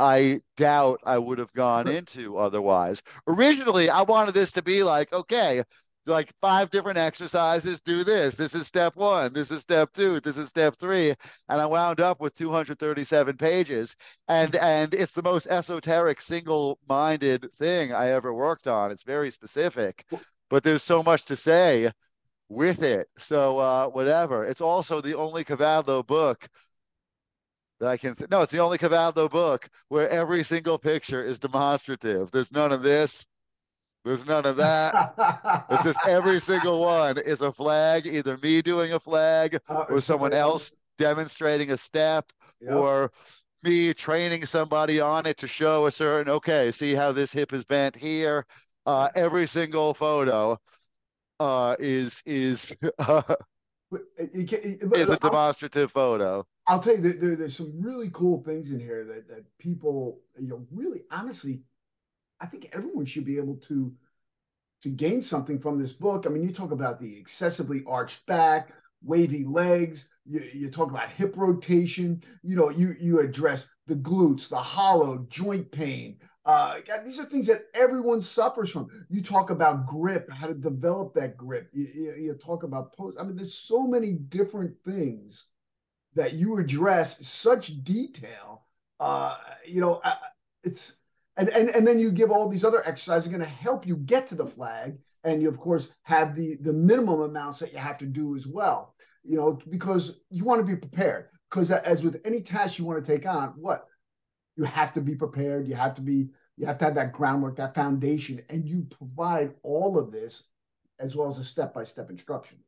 I 0.00 0.40
doubt 0.56 1.00
I 1.04 1.18
would 1.18 1.38
have 1.38 1.52
gone 1.52 1.86
into 1.98 2.38
otherwise. 2.38 3.02
Originally, 3.28 3.90
I 3.90 4.02
wanted 4.02 4.32
this 4.34 4.52
to 4.52 4.62
be 4.62 4.82
like, 4.82 5.12
okay, 5.12 5.62
like 6.06 6.32
five 6.40 6.70
different 6.70 6.98
exercises, 6.98 7.80
do 7.80 8.02
this. 8.04 8.34
This 8.34 8.54
is 8.54 8.66
step 8.66 8.96
one. 8.96 9.32
This 9.32 9.50
is 9.50 9.60
step 9.60 9.92
two. 9.92 10.20
This 10.20 10.38
is 10.38 10.48
step 10.48 10.76
three. 10.76 11.14
And 11.48 11.60
I 11.60 11.66
wound 11.66 12.00
up 12.00 12.20
with 12.20 12.34
237 12.34 13.36
pages. 13.36 13.94
And 14.28 14.56
and 14.56 14.94
it's 14.94 15.12
the 15.12 15.22
most 15.22 15.46
esoteric, 15.46 16.20
single-minded 16.20 17.52
thing 17.54 17.92
I 17.92 18.10
ever 18.10 18.32
worked 18.32 18.66
on. 18.66 18.90
It's 18.90 19.02
very 19.02 19.30
specific, 19.30 20.04
but 20.48 20.62
there's 20.62 20.82
so 20.82 21.02
much 21.02 21.26
to 21.26 21.36
say 21.36 21.92
with 22.48 22.82
it. 22.82 23.08
So 23.18 23.58
uh, 23.58 23.86
whatever. 23.88 24.44
It's 24.46 24.60
also 24.62 25.00
the 25.00 25.14
only 25.14 25.44
Kavadlo 25.44 26.06
book 26.06 26.48
that 27.80 27.88
I 27.88 27.96
can. 27.96 28.14
Th- 28.14 28.30
no, 28.30 28.42
it's 28.42 28.52
the 28.52 28.58
only 28.58 28.78
Kavadlo 28.78 29.30
book 29.30 29.68
where 29.88 30.08
every 30.08 30.44
single 30.44 30.78
picture 30.78 31.24
is 31.24 31.38
demonstrative. 31.38 32.30
There's 32.30 32.52
none 32.52 32.72
of 32.72 32.82
this. 32.82 33.24
There's 34.04 34.24
none 34.24 34.46
of 34.46 34.56
that. 34.56 35.14
it's 35.70 35.82
just 35.84 35.98
every 36.06 36.40
single 36.40 36.80
one 36.80 37.18
is 37.18 37.40
a 37.40 37.52
flag, 37.52 38.06
either 38.06 38.38
me 38.38 38.62
doing 38.62 38.92
a 38.92 39.00
flag 39.00 39.60
uh, 39.68 39.84
or 39.88 40.00
someone 40.00 40.32
else 40.32 40.72
demonstrating 40.98 41.70
a 41.70 41.76
step 41.76 42.30
yep. 42.60 42.74
or 42.74 43.10
me 43.62 43.92
training 43.92 44.46
somebody 44.46 45.00
on 45.00 45.26
it 45.26 45.36
to 45.38 45.46
show 45.46 45.86
a 45.86 45.92
certain 45.92 46.30
okay 46.30 46.70
see 46.70 46.94
how 46.94 47.10
this 47.10 47.32
hip 47.32 47.54
is 47.54 47.64
bent 47.64 47.96
here 47.96 48.44
uh, 48.86 49.08
every 49.14 49.46
single 49.46 49.94
photo 49.94 50.58
uh, 51.40 51.74
is 51.78 52.22
is 52.26 52.76
uh, 52.98 53.22
is 53.90 55.08
a 55.10 55.16
demonstrative 55.16 55.90
photo. 55.90 56.46
I'll 56.70 56.80
tell 56.80 56.94
you 56.96 57.02
that 57.02 57.20
there, 57.20 57.36
there's 57.36 57.56
some 57.56 57.82
really 57.82 58.10
cool 58.12 58.42
things 58.44 58.70
in 58.72 58.80
here 58.80 59.04
that 59.04 59.28
that 59.28 59.58
people 59.58 60.20
you 60.38 60.48
know 60.48 60.66
really 60.70 61.02
honestly, 61.10 61.64
I 62.40 62.46
think 62.46 62.70
everyone 62.72 63.06
should 63.06 63.24
be 63.26 63.38
able 63.38 63.56
to 63.68 63.94
to 64.82 64.90
gain 64.90 65.22
something 65.22 65.58
from 65.58 65.78
this 65.78 65.92
book. 65.92 66.26
I 66.26 66.30
mean, 66.30 66.42
you 66.44 66.52
talk 66.52 66.72
about 66.72 67.00
the 67.00 67.18
excessively 67.18 67.82
arched 67.86 68.26
back, 68.26 68.72
wavy 69.02 69.44
legs. 69.44 70.08
You, 70.26 70.40
you 70.54 70.70
talk 70.70 70.90
about 70.90 71.10
hip 71.10 71.36
rotation. 71.36 72.22
You 72.42 72.56
know, 72.56 72.70
you 72.70 72.94
you 73.00 73.20
address 73.20 73.68
the 73.86 73.96
glutes, 73.96 74.48
the 74.48 74.58
hollow 74.58 75.26
joint 75.30 75.72
pain, 75.72 76.18
uh, 76.46 76.76
these 77.04 77.20
are 77.20 77.26
things 77.26 77.48
that 77.48 77.66
everyone 77.74 78.20
suffers 78.20 78.70
from. 78.70 78.88
You 79.10 79.22
talk 79.22 79.50
about 79.50 79.86
grip, 79.86 80.30
how 80.30 80.48
to 80.48 80.54
develop 80.54 81.14
that 81.14 81.36
grip. 81.36 81.68
You, 81.72 81.88
you, 81.94 82.14
you 82.14 82.34
talk 82.34 82.64
about 82.64 82.94
post. 82.96 83.18
I 83.20 83.24
mean, 83.24 83.36
there's 83.36 83.54
so 83.54 83.86
many 83.86 84.14
different 84.14 84.74
things 84.84 85.49
that 86.14 86.34
you 86.34 86.58
address 86.58 87.26
such 87.26 87.84
detail. 87.84 88.66
Uh, 88.98 89.36
you 89.66 89.80
know, 89.80 90.00
uh, 90.04 90.16
it's 90.64 90.92
and 91.36 91.48
and 91.50 91.70
and 91.70 91.86
then 91.86 91.98
you 91.98 92.10
give 92.10 92.30
all 92.30 92.48
these 92.48 92.64
other 92.64 92.86
exercises 92.86 93.28
going 93.28 93.40
to 93.40 93.46
help 93.46 93.86
you 93.86 93.96
get 93.96 94.26
to 94.28 94.34
the 94.34 94.46
flag, 94.46 94.98
and 95.24 95.40
you 95.40 95.48
of 95.48 95.58
course 95.58 95.90
have 96.02 96.34
the 96.34 96.56
the 96.60 96.72
minimum 96.72 97.20
amounts 97.20 97.58
that 97.58 97.72
you 97.72 97.78
have 97.78 97.98
to 97.98 98.06
do 98.06 98.36
as 98.36 98.46
well. 98.46 98.94
You 99.22 99.36
know, 99.36 99.58
because 99.68 100.20
you 100.30 100.44
want 100.44 100.60
to 100.60 100.66
be 100.66 100.76
prepared. 100.76 101.28
Because 101.50 101.70
as 101.70 102.02
with 102.02 102.20
any 102.24 102.40
task 102.40 102.78
you 102.78 102.84
want 102.84 103.04
to 103.04 103.12
take 103.12 103.26
on, 103.26 103.48
what 103.50 103.88
you 104.56 104.64
have 104.64 104.92
to 104.92 105.00
be 105.00 105.14
prepared. 105.14 105.66
You 105.66 105.74
have 105.74 105.94
to 105.94 106.00
be, 106.00 106.28
you 106.56 106.66
have 106.66 106.78
to 106.78 106.84
have 106.84 106.94
that 106.94 107.12
groundwork, 107.12 107.56
that 107.56 107.74
foundation, 107.74 108.42
and 108.50 108.68
you 108.68 108.86
provide 108.90 109.54
all 109.62 109.98
of 109.98 110.12
this 110.12 110.44
as 110.98 111.16
well 111.16 111.28
as 111.28 111.38
a 111.38 111.44
step-by-step 111.44 112.10
instruction. 112.10 112.58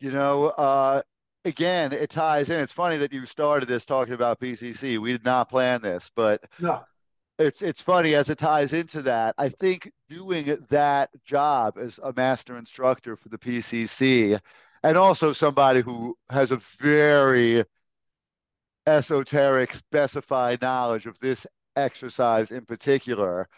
You 0.00 0.10
know, 0.10 0.48
uh, 0.48 1.00
again, 1.46 1.92
it 1.92 2.10
ties 2.10 2.50
in. 2.50 2.60
It's 2.60 2.72
funny 2.72 2.96
that 2.98 3.12
you 3.12 3.24
started 3.24 3.68
this 3.68 3.84
talking 3.84 4.14
about 4.14 4.40
PCC. 4.40 4.98
We 4.98 5.12
did 5.12 5.24
not 5.24 5.48
plan 5.48 5.80
this, 5.80 6.10
but 6.14 6.44
no. 6.58 6.84
It's 7.38 7.60
it's 7.60 7.82
funny 7.82 8.14
as 8.14 8.30
it 8.30 8.38
ties 8.38 8.72
into 8.72 9.02
that. 9.02 9.34
I 9.36 9.50
think 9.50 9.92
doing 10.08 10.56
that 10.70 11.10
job 11.22 11.76
as 11.78 12.00
a 12.02 12.12
master 12.16 12.56
instructor 12.56 13.14
for 13.14 13.28
the 13.28 13.38
PCC, 13.38 14.40
and 14.82 14.96
also 14.96 15.32
somebody 15.32 15.82
who 15.82 16.16
has 16.30 16.50
a 16.50 16.56
very 16.78 17.64
esoteric 18.86 19.74
specified 19.74 20.62
knowledge 20.62 21.06
of 21.06 21.18
this 21.18 21.46
exercise 21.76 22.50
in 22.50 22.64
particular 22.64 23.48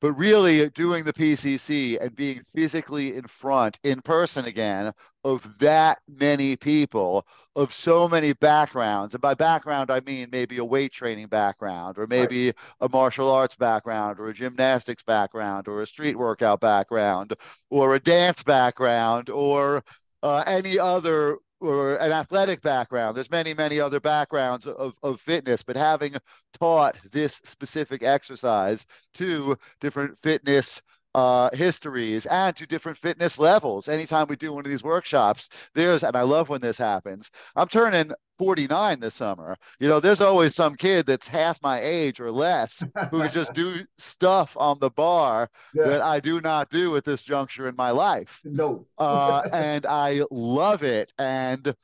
but 0.00 0.12
really 0.12 0.68
doing 0.70 1.04
the 1.04 1.12
PCC 1.12 2.00
and 2.00 2.14
being 2.14 2.42
physically 2.54 3.16
in 3.16 3.26
front, 3.26 3.78
in 3.82 4.00
person 4.02 4.44
again, 4.44 4.92
of 5.24 5.58
that 5.58 5.98
many 6.06 6.56
people, 6.56 7.26
of 7.56 7.72
so 7.72 8.08
many 8.08 8.32
backgrounds. 8.34 9.14
And 9.14 9.20
by 9.20 9.34
background, 9.34 9.90
I 9.90 10.00
mean 10.00 10.28
maybe 10.30 10.58
a 10.58 10.64
weight 10.64 10.92
training 10.92 11.28
background, 11.28 11.98
or 11.98 12.06
maybe 12.06 12.46
right. 12.46 12.54
a 12.80 12.88
martial 12.88 13.30
arts 13.30 13.56
background, 13.56 14.20
or 14.20 14.28
a 14.28 14.34
gymnastics 14.34 15.02
background, 15.02 15.66
or 15.66 15.82
a 15.82 15.86
street 15.86 16.16
workout 16.16 16.60
background, 16.60 17.32
or 17.70 17.94
a 17.94 18.00
dance 18.00 18.42
background, 18.42 19.30
or 19.30 19.82
uh, 20.22 20.44
any 20.46 20.78
other 20.78 21.38
or 21.60 21.96
an 21.96 22.12
athletic 22.12 22.60
background. 22.62 23.16
There's 23.16 23.30
many, 23.30 23.54
many 23.54 23.80
other 23.80 24.00
backgrounds 24.00 24.66
of, 24.66 24.94
of 25.02 25.20
fitness, 25.20 25.62
but 25.62 25.76
having 25.76 26.16
taught 26.58 26.96
this 27.10 27.40
specific 27.44 28.02
exercise 28.02 28.86
to 29.14 29.56
different 29.80 30.18
fitness 30.18 30.82
uh, 31.16 31.48
histories 31.54 32.26
and 32.26 32.54
to 32.54 32.66
different 32.66 32.98
fitness 32.98 33.38
levels. 33.38 33.88
Anytime 33.88 34.26
we 34.28 34.36
do 34.36 34.52
one 34.52 34.66
of 34.66 34.70
these 34.70 34.84
workshops, 34.84 35.48
there's, 35.74 36.04
and 36.04 36.14
I 36.14 36.20
love 36.20 36.50
when 36.50 36.60
this 36.60 36.76
happens. 36.76 37.30
I'm 37.56 37.68
turning 37.68 38.12
49 38.36 39.00
this 39.00 39.14
summer. 39.14 39.56
You 39.80 39.88
know, 39.88 39.98
there's 39.98 40.20
always 40.20 40.54
some 40.54 40.74
kid 40.74 41.06
that's 41.06 41.26
half 41.26 41.58
my 41.62 41.80
age 41.80 42.20
or 42.20 42.30
less 42.30 42.84
who 43.10 43.20
can 43.20 43.30
just 43.30 43.54
do 43.54 43.78
stuff 43.96 44.58
on 44.60 44.78
the 44.78 44.90
bar 44.90 45.48
yeah. 45.72 45.84
that 45.84 46.02
I 46.02 46.20
do 46.20 46.42
not 46.42 46.68
do 46.68 46.94
at 46.96 47.04
this 47.04 47.22
juncture 47.22 47.66
in 47.66 47.76
my 47.76 47.92
life. 47.92 48.42
No. 48.44 48.86
uh, 48.98 49.40
and 49.54 49.86
I 49.86 50.20
love 50.30 50.82
it. 50.82 51.14
And 51.18 51.74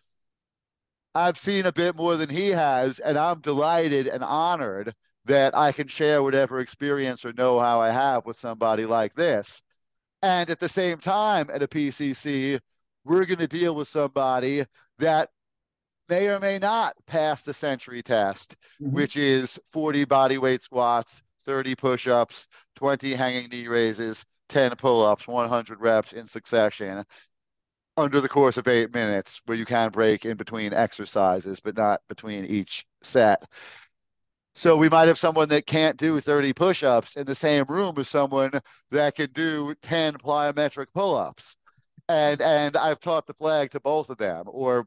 I've 1.14 1.38
seen 1.38 1.64
a 1.64 1.72
bit 1.72 1.96
more 1.96 2.16
than 2.16 2.28
he 2.28 2.50
has, 2.50 2.98
and 2.98 3.16
I'm 3.16 3.40
delighted 3.40 4.08
and 4.08 4.22
honored 4.22 4.94
that 5.24 5.56
I 5.56 5.72
can 5.72 5.86
share 5.86 6.22
whatever 6.22 6.60
experience 6.60 7.24
or 7.24 7.32
know 7.32 7.60
how 7.60 7.80
I 7.80 7.90
have 7.90 8.26
with 8.26 8.36
somebody 8.36 8.86
like 8.86 9.14
this. 9.14 9.62
And 10.22 10.50
at 10.50 10.60
the 10.60 10.68
same 10.68 10.98
time, 10.98 11.50
at 11.52 11.62
a 11.62 11.68
PCC, 11.68 12.60
we're 13.04 13.24
going 13.24 13.38
to 13.38 13.48
deal 13.48 13.74
with 13.74 13.88
somebody 13.88 14.64
that 14.98 15.30
may 16.08 16.28
or 16.28 16.38
may 16.38 16.58
not 16.58 16.94
pass 17.06 17.42
the 17.42 17.54
century 17.54 18.02
test, 18.02 18.56
mm-hmm. 18.80 18.94
which 18.94 19.16
is 19.16 19.58
40 19.72 20.04
body 20.04 20.38
weight 20.38 20.62
squats, 20.62 21.22
30 21.44 21.74
push 21.74 22.06
ups, 22.06 22.48
20 22.76 23.14
hanging 23.14 23.48
knee 23.48 23.66
raises, 23.66 24.24
10 24.48 24.76
pull 24.76 25.04
ups, 25.04 25.26
100 25.26 25.80
reps 25.80 26.12
in 26.12 26.26
succession 26.26 27.04
under 27.96 28.20
the 28.20 28.28
course 28.28 28.56
of 28.56 28.68
eight 28.68 28.92
minutes, 28.94 29.40
where 29.44 29.56
you 29.56 29.64
can 29.64 29.90
break 29.90 30.24
in 30.24 30.36
between 30.36 30.72
exercises, 30.72 31.60
but 31.60 31.76
not 31.76 32.00
between 32.08 32.44
each 32.46 32.86
set. 33.02 33.44
So 34.54 34.76
we 34.76 34.88
might 34.88 35.08
have 35.08 35.18
someone 35.18 35.48
that 35.48 35.66
can't 35.66 35.96
do 35.96 36.20
30 36.20 36.52
push-ups 36.52 37.16
in 37.16 37.24
the 37.24 37.34
same 37.34 37.64
room 37.68 37.94
as 37.98 38.08
someone 38.08 38.52
that 38.90 39.14
can 39.14 39.30
do 39.32 39.74
10 39.82 40.14
plyometric 40.14 40.86
pull-ups. 40.94 41.56
And 42.08 42.42
and 42.42 42.76
I've 42.76 43.00
taught 43.00 43.26
the 43.26 43.34
flag 43.34 43.70
to 43.70 43.80
both 43.80 44.10
of 44.10 44.18
them, 44.18 44.44
or 44.46 44.86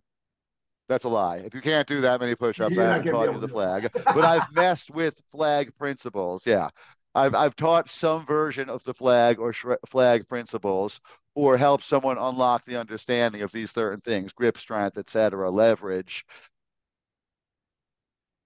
that's 0.88 1.06
a 1.06 1.10
lie. 1.10 1.38
If 1.38 1.56
you 1.56 1.62
can't 1.62 1.88
do 1.88 2.02
that 2.02 2.20
many 2.20 2.36
push-ups, 2.36 2.78
I 2.78 2.84
haven't 2.84 3.12
taught 3.12 3.34
you 3.34 3.40
the 3.40 3.48
flag. 3.48 3.90
but 3.94 4.24
I've 4.24 4.54
messed 4.54 4.92
with 4.92 5.22
flag 5.32 5.76
principles. 5.78 6.46
Yeah. 6.46 6.70
I've 7.16 7.34
I've 7.34 7.56
taught 7.56 7.90
some 7.90 8.26
version 8.26 8.70
of 8.70 8.84
the 8.84 8.94
flag 8.94 9.40
or 9.40 9.54
flag 9.88 10.28
principles, 10.28 11.00
or 11.34 11.58
help 11.58 11.82
someone 11.82 12.18
unlock 12.18 12.66
the 12.66 12.80
understanding 12.80 13.42
of 13.42 13.52
these 13.52 13.72
certain 13.72 14.02
things: 14.02 14.34
grip 14.34 14.58
strength, 14.58 14.98
etc., 14.98 15.50
leverage, 15.50 16.26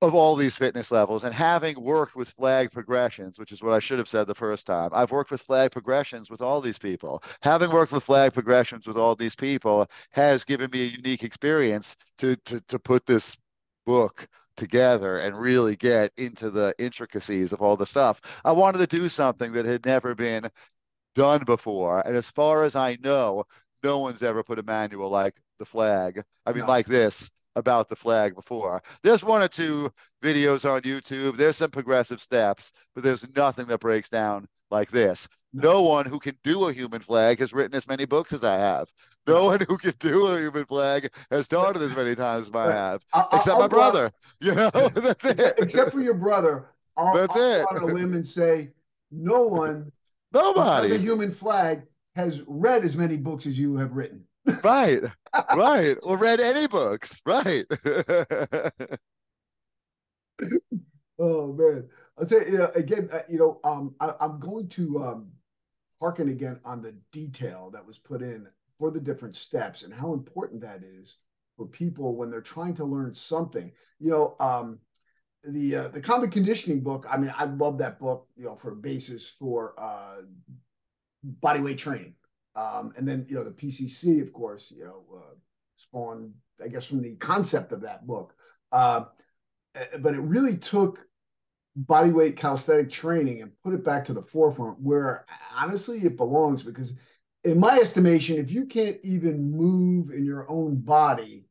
of 0.01 0.15
all 0.15 0.35
these 0.35 0.55
fitness 0.55 0.91
levels 0.91 1.25
and 1.25 1.33
having 1.33 1.79
worked 1.81 2.15
with 2.15 2.29
flag 2.29 2.71
progressions, 2.71 3.37
which 3.37 3.51
is 3.51 3.61
what 3.61 3.73
I 3.73 3.79
should 3.79 3.97
have 3.97 4.07
said 4.07 4.27
the 4.27 4.35
first 4.35 4.65
time. 4.65 4.91
I've 4.93 5.11
worked 5.11 5.31
with 5.31 5.41
flag 5.41 5.71
progressions 5.71 6.29
with 6.29 6.41
all 6.41 6.61
these 6.61 6.77
people. 6.77 7.21
Having 7.41 7.71
worked 7.71 7.91
with 7.91 8.03
flag 8.03 8.33
progressions 8.33 8.87
with 8.87 8.97
all 8.97 9.15
these 9.15 9.35
people 9.35 9.87
has 10.11 10.45
given 10.45 10.71
me 10.71 10.83
a 10.83 10.87
unique 10.87 11.23
experience 11.23 11.97
to 12.19 12.35
to 12.45 12.61
to 12.61 12.79
put 12.79 13.05
this 13.05 13.37
book 13.85 14.27
together 14.55 15.19
and 15.19 15.39
really 15.39 15.75
get 15.75 16.11
into 16.17 16.49
the 16.49 16.73
intricacies 16.79 17.53
of 17.53 17.61
all 17.61 17.75
the 17.77 17.85
stuff. 17.85 18.21
I 18.45 18.51
wanted 18.51 18.79
to 18.79 18.87
do 18.87 19.09
something 19.09 19.51
that 19.53 19.65
had 19.65 19.85
never 19.85 20.15
been 20.15 20.49
done 21.15 21.43
before. 21.45 22.01
And 22.05 22.15
as 22.15 22.29
far 22.29 22.63
as 22.63 22.75
I 22.75 22.97
know, 23.01 23.45
no 23.83 23.99
one's 23.99 24.23
ever 24.23 24.43
put 24.43 24.59
a 24.59 24.63
manual 24.63 25.09
like 25.09 25.35
the 25.59 25.65
flag. 25.65 26.23
I 26.45 26.51
mean, 26.51 26.61
no. 26.61 26.67
like 26.67 26.87
this 26.87 27.31
about 27.59 27.89
the 27.89 27.95
flag 27.95 28.33
before. 28.33 28.81
There's 29.03 29.23
one 29.23 29.43
or 29.43 29.47
two 29.47 29.91
videos 30.23 30.69
on 30.69 30.81
YouTube. 30.81 31.37
There's 31.37 31.57
some 31.57 31.69
progressive 31.71 32.21
steps, 32.21 32.73
but 32.95 33.03
there's 33.03 33.25
nothing 33.35 33.67
that 33.67 33.79
breaks 33.79 34.09
down 34.09 34.47
like 34.71 34.89
this. 34.89 35.27
No 35.53 35.81
one 35.81 36.05
who 36.05 36.19
can 36.19 36.37
do 36.43 36.67
a 36.67 36.73
human 36.73 37.01
flag 37.01 37.39
has 37.39 37.53
written 37.53 37.75
as 37.75 37.87
many 37.87 38.05
books 38.05 38.33
as 38.33 38.43
I 38.43 38.57
have. 38.57 38.91
No 39.27 39.35
mm-hmm. 39.35 39.45
one 39.45 39.59
who 39.67 39.77
can 39.77 39.93
do 39.99 40.27
a 40.27 40.39
human 40.39 40.65
flag 40.65 41.11
has 41.31 41.47
taught 41.47 41.75
it 41.75 41.81
as 41.81 41.95
many 41.95 42.15
times 42.15 42.47
as 42.47 42.55
I 42.55 42.71
have, 42.71 43.03
I, 43.13 43.25
except 43.33 43.55
I'll, 43.55 43.61
my 43.61 43.67
brother. 43.67 44.11
You 44.41 44.55
know, 44.55 44.69
that's 44.69 45.25
it. 45.25 45.55
Except 45.57 45.91
for 45.91 45.99
your 45.99 46.13
brother. 46.13 46.69
I'll, 46.95 47.13
that's 47.13 47.35
I'll 47.35 47.61
it. 47.61 47.65
on 47.71 47.83
a 47.83 47.85
limb 47.85 48.13
and 48.13 48.25
say 48.25 48.71
no 49.11 49.43
one, 49.47 49.91
nobody, 50.31 50.89
the 50.89 50.97
human 50.97 51.31
flag 51.31 51.83
has 52.15 52.41
read 52.47 52.85
as 52.85 52.95
many 52.95 53.17
books 53.17 53.45
as 53.45 53.57
you 53.57 53.75
have 53.75 53.95
written 53.95 54.23
right, 54.63 55.01
right. 55.55 55.97
Or 56.03 56.17
read 56.17 56.39
any 56.39 56.67
books, 56.67 57.21
right? 57.25 57.65
oh 61.19 61.53
man, 61.53 61.87
I'll 62.17 62.25
tell 62.25 62.47
you 62.47 62.67
again. 62.75 63.09
Uh, 63.11 63.21
you 63.29 63.37
know, 63.37 63.59
um, 63.63 63.95
I, 63.99 64.13
am 64.21 64.39
going 64.39 64.67
to 64.69 65.03
um, 65.03 65.31
harken 65.99 66.29
again 66.29 66.59
on 66.65 66.81
the 66.81 66.95
detail 67.11 67.69
that 67.73 67.85
was 67.85 67.97
put 67.97 68.21
in 68.21 68.47
for 68.77 68.91
the 68.91 68.99
different 68.99 69.35
steps 69.35 69.83
and 69.83 69.93
how 69.93 70.13
important 70.13 70.61
that 70.61 70.83
is 70.83 71.17
for 71.57 71.65
people 71.65 72.15
when 72.15 72.31
they're 72.31 72.41
trying 72.41 72.73
to 72.75 72.85
learn 72.85 73.13
something. 73.13 73.71
You 73.99 74.11
know, 74.11 74.35
um, 74.39 74.79
the 75.43 75.75
uh, 75.75 75.87
the 75.89 76.01
convict 76.01 76.33
conditioning 76.33 76.81
book. 76.81 77.05
I 77.09 77.17
mean, 77.17 77.33
I 77.37 77.45
love 77.45 77.77
that 77.79 77.99
book. 77.99 78.27
You 78.35 78.45
know, 78.45 78.55
for 78.55 78.71
a 78.71 78.75
basis 78.75 79.29
for 79.29 79.73
uh, 79.77 80.21
body 81.23 81.59
weight 81.59 81.77
training. 81.77 82.15
Um, 82.59 82.93
and 82.97 83.07
then 83.07 83.25
you 83.29 83.35
know 83.35 83.43
the 83.43 83.51
PCC, 83.51 84.21
of 84.21 84.33
course, 84.33 84.73
you 84.75 84.83
know, 84.83 85.03
uh, 85.15 85.35
spawned 85.77 86.33
I 86.63 86.67
guess 86.67 86.85
from 86.85 87.01
the 87.01 87.15
concept 87.15 87.71
of 87.71 87.81
that 87.81 88.05
book. 88.05 88.35
Uh, 88.71 89.05
but 89.99 90.13
it 90.13 90.19
really 90.19 90.57
took 90.57 91.05
body 91.75 92.11
weight 92.11 92.35
calisthenic 92.35 92.89
training 92.89 93.41
and 93.41 93.51
put 93.63 93.73
it 93.73 93.83
back 93.85 94.03
to 94.05 94.13
the 94.13 94.21
forefront 94.21 94.79
where 94.81 95.25
honestly 95.55 95.99
it 95.99 96.17
belongs 96.17 96.63
because 96.63 96.93
in 97.45 97.59
my 97.59 97.77
estimation 97.79 98.37
if 98.37 98.51
you 98.51 98.65
can't 98.65 98.97
even 99.03 99.51
move 99.51 100.09
in 100.11 100.25
your 100.25 100.49
own 100.49 100.75
body 100.75 101.45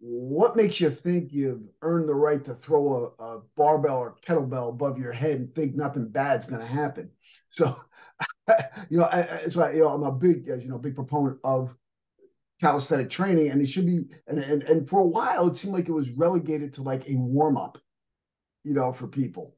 what 0.00 0.56
makes 0.56 0.80
you 0.80 0.90
think 0.90 1.32
you've 1.32 1.62
earned 1.82 2.08
the 2.08 2.14
right 2.14 2.44
to 2.44 2.54
throw 2.54 3.14
a, 3.18 3.24
a 3.24 3.42
barbell 3.56 3.98
or 3.98 4.16
kettlebell 4.26 4.70
above 4.70 4.98
your 4.98 5.12
head 5.12 5.36
and 5.36 5.54
think 5.54 5.74
nothing 5.74 6.08
bad's 6.08 6.46
going 6.46 6.60
to 6.60 6.66
happen 6.66 7.10
so 7.48 7.76
you 8.90 8.98
know 8.98 9.08
it's 9.12 9.56
why 9.56 9.72
you 9.72 9.80
know 9.80 9.88
i'm 9.88 10.02
a 10.02 10.12
big 10.12 10.46
you 10.46 10.68
know 10.68 10.78
big 10.78 10.94
proponent 10.94 11.38
of 11.44 11.76
calisthenic 12.60 13.10
training 13.10 13.50
and 13.50 13.60
it 13.60 13.68
should 13.68 13.86
be 13.86 14.06
and, 14.26 14.38
and 14.38 14.62
and 14.64 14.88
for 14.88 15.00
a 15.00 15.06
while 15.06 15.48
it 15.48 15.56
seemed 15.56 15.74
like 15.74 15.88
it 15.88 15.92
was 15.92 16.10
relegated 16.10 16.72
to 16.72 16.82
like 16.82 17.08
a 17.08 17.14
warm-up 17.14 17.78
you 18.62 18.72
know 18.72 18.92
for 18.92 19.06
people 19.06 19.56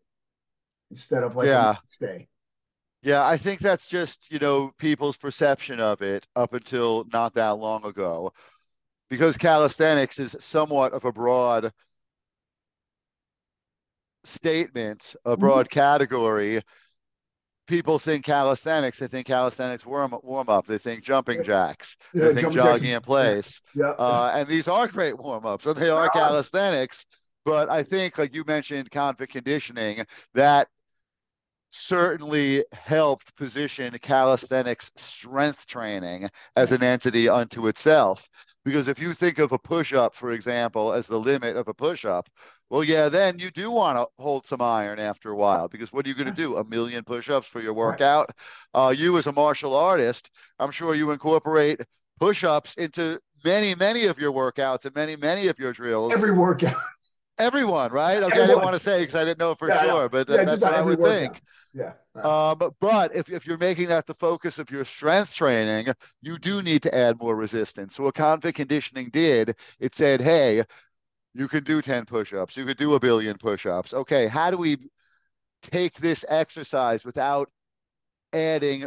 instead 0.90 1.22
of 1.22 1.36
like 1.36 1.46
yeah 1.46 1.76
stay 1.84 2.26
yeah 3.02 3.26
i 3.26 3.36
think 3.36 3.60
that's 3.60 3.88
just 3.88 4.30
you 4.30 4.38
know 4.38 4.72
people's 4.78 5.16
perception 5.16 5.78
of 5.80 6.00
it 6.00 6.26
up 6.36 6.54
until 6.54 7.04
not 7.12 7.34
that 7.34 7.58
long 7.58 7.84
ago 7.84 8.32
because 9.10 9.36
calisthenics 9.36 10.18
is 10.18 10.34
somewhat 10.40 10.92
of 10.92 11.04
a 11.04 11.12
broad 11.12 11.72
statement 14.24 15.14
a 15.24 15.32
mm-hmm. 15.32 15.40
broad 15.40 15.66
mm-hmm. 15.66 15.78
category 15.78 16.62
people 17.66 17.98
think 17.98 18.24
calisthenics, 18.24 18.98
they 18.98 19.08
think 19.08 19.26
calisthenics 19.26 19.84
warm 19.84 20.16
warm 20.22 20.48
up. 20.48 20.66
They 20.66 20.78
think 20.78 21.02
jumping 21.02 21.42
jacks. 21.42 21.96
Yeah, 22.14 22.28
they 22.28 22.42
think 22.42 22.54
jogging 22.54 22.90
in 22.90 23.00
place. 23.00 23.60
Yeah. 23.74 23.90
Uh, 23.90 24.32
and 24.34 24.48
these 24.48 24.68
are 24.68 24.88
great 24.88 25.18
warm 25.18 25.46
ups, 25.46 25.66
and 25.66 25.76
they 25.76 25.90
are 25.90 26.08
calisthenics. 26.08 27.06
But 27.44 27.68
I 27.68 27.82
think, 27.82 28.18
like 28.18 28.34
you 28.34 28.44
mentioned, 28.46 28.90
convict 28.90 29.32
conditioning 29.32 30.04
that 30.34 30.68
certainly 31.70 32.64
helped 32.72 33.36
position 33.36 33.96
calisthenics 34.00 34.90
strength 34.96 35.66
training 35.66 36.28
as 36.56 36.72
an 36.72 36.82
entity 36.82 37.28
unto 37.28 37.66
itself. 37.66 38.28
Because 38.66 38.88
if 38.88 38.98
you 38.98 39.12
think 39.12 39.38
of 39.38 39.52
a 39.52 39.58
push 39.60 39.92
up, 39.92 40.12
for 40.12 40.32
example, 40.32 40.92
as 40.92 41.06
the 41.06 41.20
limit 41.20 41.56
of 41.56 41.68
a 41.68 41.72
push 41.72 42.04
up, 42.04 42.28
well, 42.68 42.82
yeah, 42.82 43.08
then 43.08 43.38
you 43.38 43.52
do 43.52 43.70
want 43.70 43.96
to 43.96 44.08
hold 44.20 44.44
some 44.44 44.60
iron 44.60 44.98
after 44.98 45.30
a 45.30 45.36
while 45.36 45.68
because 45.68 45.92
what 45.92 46.04
are 46.04 46.08
you 46.08 46.16
going 46.16 46.26
to 46.26 46.32
do? 46.32 46.56
A 46.56 46.64
million 46.64 47.04
push 47.04 47.30
ups 47.30 47.46
for 47.46 47.60
your 47.60 47.74
workout? 47.74 48.34
Uh, 48.74 48.92
you, 48.94 49.18
as 49.18 49.28
a 49.28 49.32
martial 49.32 49.76
artist, 49.76 50.32
I'm 50.58 50.72
sure 50.72 50.96
you 50.96 51.12
incorporate 51.12 51.80
push 52.18 52.42
ups 52.42 52.74
into 52.74 53.20
many, 53.44 53.76
many 53.76 54.06
of 54.06 54.18
your 54.18 54.32
workouts 54.32 54.84
and 54.84 54.92
many, 54.96 55.14
many 55.14 55.46
of 55.46 55.60
your 55.60 55.72
drills. 55.72 56.12
Every 56.12 56.32
workout. 56.32 56.74
Everyone, 57.38 57.92
right? 57.92 58.22
Okay, 58.22 58.26
Everyone. 58.26 58.42
I 58.42 58.46
didn't 58.46 58.62
want 58.62 58.74
to 58.74 58.78
say 58.78 59.00
because 59.00 59.14
I 59.14 59.24
didn't 59.24 59.38
know 59.38 59.54
for 59.54 59.68
yeah, 59.68 59.84
sure, 59.84 60.08
but 60.08 60.28
yeah, 60.28 60.44
that's 60.44 60.62
what 60.62 60.74
I 60.74 60.82
would 60.82 61.00
think. 61.00 61.42
Yeah. 61.74 61.92
Um, 62.14 62.72
but 62.80 63.14
if, 63.14 63.28
if 63.28 63.46
you're 63.46 63.58
making 63.58 63.88
that 63.88 64.06
the 64.06 64.14
focus 64.14 64.58
of 64.58 64.70
your 64.70 64.86
strength 64.86 65.34
training, 65.34 65.92
you 66.22 66.38
do 66.38 66.62
need 66.62 66.82
to 66.84 66.94
add 66.94 67.20
more 67.20 67.36
resistance. 67.36 67.94
So 67.94 68.04
what 68.04 68.14
convict 68.14 68.56
conditioning 68.56 69.10
did, 69.10 69.54
it 69.78 69.94
said, 69.94 70.22
hey, 70.22 70.64
you 71.34 71.48
can 71.48 71.62
do 71.62 71.82
10 71.82 72.06
push-ups. 72.06 72.56
You 72.56 72.64
could 72.64 72.78
do 72.78 72.94
a 72.94 73.00
billion 73.00 73.36
push-ups. 73.36 73.92
Okay, 73.92 74.26
how 74.28 74.50
do 74.50 74.56
we 74.56 74.78
take 75.60 75.94
this 75.94 76.24
exercise 76.28 77.04
without 77.04 77.50
adding 78.32 78.86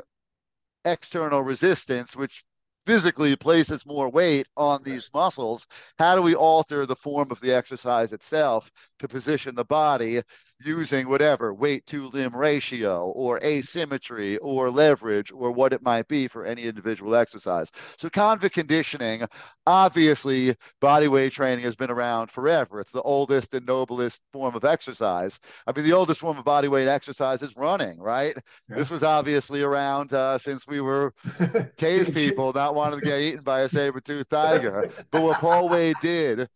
external 0.86 1.44
resistance, 1.44 2.16
which 2.16 2.44
physically 2.90 3.36
places 3.36 3.86
more 3.86 4.10
weight 4.10 4.48
on 4.58 4.82
these 4.82 5.12
muscles, 5.14 5.68
how 6.00 6.16
do 6.16 6.24
we 6.24 6.34
alter 6.34 6.88
the 6.88 6.96
form 6.96 7.30
of 7.30 7.40
the 7.40 7.54
exercise 7.54 8.14
itself 8.14 8.72
to 8.98 9.08
position 9.08 9.54
the 9.54 9.64
body 9.64 10.24
using 10.66 11.08
whatever 11.08 11.54
weight 11.54 11.86
to 11.88 12.10
limb 12.10 12.36
ratio 12.36 13.08
or 13.12 13.40
asymmetry 13.44 14.38
or 14.40 14.70
leverage 14.70 15.32
or 15.32 15.52
what 15.52 15.74
it 15.74 15.82
might 15.82 16.08
be 16.08 16.28
for 16.28 16.46
any 16.46 16.64
individual 16.64 17.16
exercise. 17.16 17.72
So 17.98 18.10
convict 18.10 18.56
conditioning, 18.56 19.24
obviously 19.66 20.56
body 20.82 21.08
weight 21.08 21.32
training 21.32 21.64
has 21.64 21.76
been 21.76 21.90
around 21.90 22.30
forever. 22.32 22.80
It's 22.80 22.92
the 22.92 23.02
oldest 23.02 23.54
and 23.54 23.66
noblest 23.66 24.22
form 24.34 24.56
of 24.56 24.66
exercise. 24.66 25.40
I 25.66 25.72
mean, 25.74 25.86
the 25.86 25.94
oldest 25.94 26.20
form 26.20 26.38
of 26.38 26.44
body 26.46 26.68
weight 26.68 26.88
exercise 26.88 27.42
is 27.42 27.56
running, 27.56 28.00
right? 28.00 28.36
Yeah. 28.70 28.76
This 28.76 28.90
was 28.90 29.04
obviously 29.04 29.62
around 29.62 30.14
uh, 30.14 30.38
since 30.38 30.68
we 30.68 30.82
were 30.82 31.14
cave 31.78 32.14
people, 32.14 32.52
not 32.54 32.76
wanting 32.76 33.00
to 33.00 33.06
get 33.06 33.22
eaten 33.22 33.44
by 33.44 33.62
a 33.62 33.70
saber-toothed 33.70 34.30
tiger. 34.30 34.90
But 35.12 35.22
what 35.22 35.40
Paul 35.40 35.70
Wade 35.70 35.96
did 36.02 36.50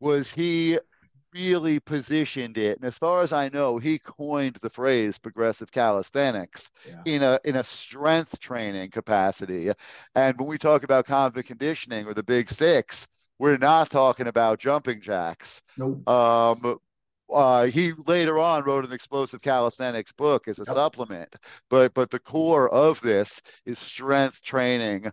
was 0.00 0.30
he 0.30 0.78
really 1.34 1.80
positioned 1.80 2.56
it. 2.56 2.78
And 2.78 2.86
as 2.86 2.96
far 2.96 3.22
as 3.22 3.32
I 3.32 3.48
know, 3.48 3.78
he 3.78 3.98
coined 3.98 4.56
the 4.62 4.70
phrase 4.70 5.18
progressive 5.18 5.72
calisthenics 5.72 6.70
yeah. 6.86 7.02
in 7.04 7.22
a 7.22 7.40
in 7.44 7.56
a 7.56 7.64
strength 7.64 8.38
training 8.40 8.90
capacity. 8.90 9.72
And 10.14 10.38
when 10.38 10.48
we 10.48 10.58
talk 10.58 10.84
about 10.84 11.06
convict 11.06 11.48
conditioning 11.48 12.06
or 12.06 12.14
the 12.14 12.22
big 12.22 12.50
six, 12.50 13.08
we're 13.38 13.58
not 13.58 13.90
talking 13.90 14.28
about 14.28 14.60
jumping 14.60 15.00
jacks. 15.00 15.60
Nope. 15.76 16.08
Um, 16.08 16.78
uh, 17.32 17.64
he 17.64 17.92
later 18.06 18.38
on 18.38 18.64
wrote 18.64 18.84
an 18.84 18.92
explosive 18.92 19.42
calisthenics 19.42 20.12
book 20.12 20.46
as 20.46 20.58
a 20.58 20.64
yep. 20.66 20.74
supplement, 20.74 21.34
but 21.68 21.92
but 21.94 22.10
the 22.10 22.18
core 22.18 22.68
of 22.68 23.00
this 23.00 23.42
is 23.66 23.78
strength 23.78 24.42
training 24.42 25.10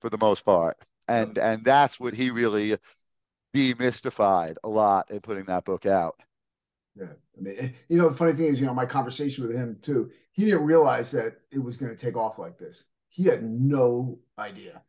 for 0.00 0.08
the 0.08 0.18
most 0.18 0.44
part, 0.44 0.78
and 1.08 1.36
yep. 1.36 1.44
and 1.44 1.64
that's 1.64 2.00
what 2.00 2.14
he 2.14 2.30
really 2.30 2.78
demystified 3.54 4.56
a 4.64 4.68
lot 4.68 5.10
in 5.10 5.20
putting 5.20 5.44
that 5.44 5.64
book 5.64 5.86
out. 5.86 6.16
Yeah, 6.96 7.06
I 7.38 7.40
mean, 7.40 7.74
you 7.88 7.98
know, 7.98 8.08
the 8.08 8.16
funny 8.16 8.32
thing 8.32 8.46
is, 8.46 8.60
you 8.60 8.66
know, 8.66 8.74
my 8.74 8.86
conversation 8.86 9.46
with 9.46 9.54
him 9.54 9.78
too. 9.80 10.10
He 10.32 10.44
didn't 10.44 10.64
realize 10.64 11.10
that 11.12 11.40
it 11.50 11.58
was 11.58 11.76
going 11.76 11.94
to 11.94 11.96
take 11.96 12.16
off 12.16 12.38
like 12.38 12.58
this. 12.58 12.84
He 13.08 13.24
had 13.24 13.42
no 13.42 14.18
idea. 14.38 14.82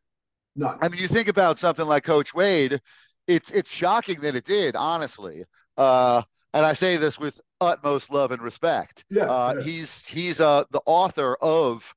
None. 0.55 0.77
I 0.81 0.89
mean, 0.89 0.99
you 0.99 1.07
think 1.07 1.27
about 1.27 1.57
something 1.57 1.85
like 1.85 2.03
Coach 2.03 2.33
Wade. 2.33 2.81
It's 3.27 3.51
it's 3.51 3.71
shocking 3.71 4.19
that 4.21 4.35
it 4.35 4.45
did, 4.45 4.75
honestly. 4.75 5.45
Uh, 5.77 6.23
and 6.53 6.65
I 6.65 6.73
say 6.73 6.97
this 6.97 7.17
with 7.17 7.39
utmost 7.61 8.11
love 8.11 8.31
and 8.31 8.41
respect. 8.41 9.05
Yeah, 9.09 9.25
uh, 9.25 9.55
yeah. 9.57 9.63
he's 9.63 10.05
he's 10.05 10.39
uh, 10.39 10.65
the 10.71 10.81
author 10.85 11.35
of 11.41 11.93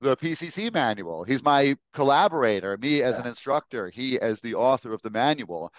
the 0.00 0.16
PCC 0.16 0.72
manual. 0.72 1.24
He's 1.24 1.42
my 1.42 1.76
collaborator, 1.92 2.78
me 2.78 3.02
as 3.02 3.14
yeah. 3.14 3.22
an 3.22 3.26
instructor, 3.26 3.90
he 3.90 4.18
as 4.18 4.40
the 4.40 4.54
author 4.54 4.94
of 4.94 5.02
the 5.02 5.10
manual. 5.10 5.72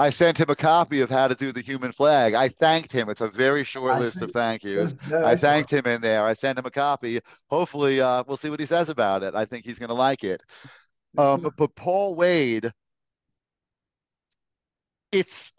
I 0.00 0.08
sent 0.08 0.40
him 0.40 0.48
a 0.48 0.56
copy 0.56 1.02
of 1.02 1.10
how 1.10 1.28
to 1.28 1.34
do 1.34 1.52
the 1.52 1.60
human 1.60 1.92
flag. 1.92 2.32
I 2.32 2.48
thanked 2.48 2.90
him. 2.90 3.10
It's 3.10 3.20
a 3.20 3.28
very 3.28 3.64
short 3.64 3.92
I 3.92 3.98
list 3.98 4.18
see. 4.18 4.24
of 4.24 4.32
thank 4.32 4.64
yous. 4.64 4.94
I, 5.12 5.32
I 5.32 5.36
thanked 5.36 5.70
him 5.70 5.84
in 5.84 6.00
there. 6.00 6.24
I 6.24 6.32
sent 6.32 6.58
him 6.58 6.64
a 6.64 6.70
copy. 6.70 7.20
Hopefully, 7.50 8.00
uh, 8.00 8.24
we'll 8.26 8.38
see 8.38 8.48
what 8.48 8.60
he 8.60 8.64
says 8.64 8.88
about 8.88 9.22
it. 9.22 9.34
I 9.34 9.44
think 9.44 9.66
he's 9.66 9.78
going 9.78 9.90
to 9.90 9.94
like 9.94 10.24
it. 10.24 10.42
Um, 11.18 11.42
but, 11.42 11.54
but 11.54 11.74
Paul 11.74 12.16
Wade, 12.16 12.72
it's 15.12 15.52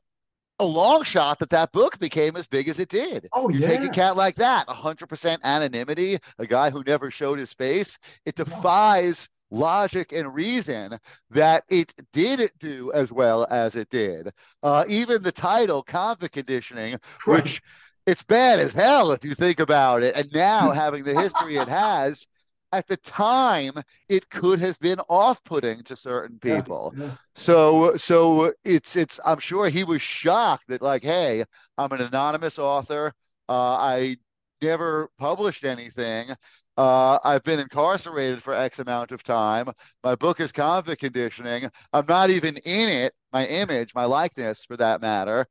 a 0.60 0.65
long 0.65 1.04
shot 1.04 1.38
that 1.38 1.51
that 1.51 1.71
book 1.71 1.99
became 1.99 2.36
as 2.36 2.47
big 2.47 2.67
as 2.67 2.80
it 2.80 2.89
did. 2.89 3.30
Oh, 3.34 3.49
you 3.49 3.60
yeah. 3.60 3.67
take 3.67 3.82
a 3.82 3.89
cat 3.89 4.15
like 4.15 4.38
that, 4.38 4.67
100% 4.67 5.38
anonymity, 5.43 6.17
a 6.39 6.47
guy 6.47 6.71
who 6.71 6.84
never 6.88 7.12
showed 7.12 7.38
his 7.38 7.54
face. 7.54 7.99
It 8.25 8.36
defies 8.36 9.30
logic 9.52 10.12
and 10.14 10.34
reason 10.34 10.98
that 11.30 11.64
it 11.70 11.94
did 12.14 12.52
do 12.60 12.92
as 12.94 13.12
well 13.12 13.46
as 13.50 13.76
it 13.76 13.90
did. 13.90 14.32
Uh, 14.64 14.86
even 14.88 15.22
the 15.22 15.32
title, 15.32 15.84
convict 15.84 16.34
conditioning, 16.34 16.98
which 17.26 17.62
it's 18.06 18.24
bad 18.24 18.60
as 18.60 18.74
hell 18.74 19.12
if 19.12 19.24
you 19.24 19.36
think 19.36 19.60
about 19.60 20.04
it. 20.04 20.16
And 20.16 20.32
now 20.34 20.72
having 20.74 21.04
the 21.04 21.14
history 21.14 21.58
it 21.58 21.68
has, 21.68 22.28
at 22.74 22.88
the 22.88 22.98
time, 22.98 23.74
it 24.08 24.30
could 24.30 24.60
have 24.60 24.80
been 24.80 25.00
off-putting 25.10 25.84
to 25.84 25.96
certain 25.96 26.40
people. 26.40 26.94
Yeah, 26.98 27.06
yeah. 27.06 27.12
So, 27.36 27.98
so 27.98 28.54
it's 28.64 28.96
it's. 28.96 29.20
I'm 29.26 29.40
sure 29.40 29.70
he 29.70 29.84
was 29.84 30.02
shocked 30.02 30.70
that 30.70 30.82
like, 30.82 31.04
hey, 31.04 31.44
I'm 31.78 31.92
an 31.92 32.02
anonymous 32.02 32.58
author. 32.58 33.14
Uh, 33.50 33.76
I 33.76 34.18
never 34.62 35.10
published 35.17 35.63
anything. 35.63 36.30
Uh, 36.78 37.19
I've 37.24 37.43
been 37.43 37.60
incarcerated 37.60 38.41
for 38.41 38.56
X 38.56 38.80
amount 38.80 39.12
of 39.12 39.24
time. 39.24 39.69
My 40.04 40.15
book 40.15 40.39
is 40.39 40.52
convict 40.52 41.02
conditioning. 41.02 41.69
I'm 41.93 42.06
not 42.08 42.30
even 42.30 42.58
in 42.58 42.89
it, 42.89 43.13
my 43.34 43.45
image, 43.47 43.93
my 43.93 44.06
likeness 44.06 44.65
for 44.65 44.78
that 44.78 45.02
matter. 45.02 45.47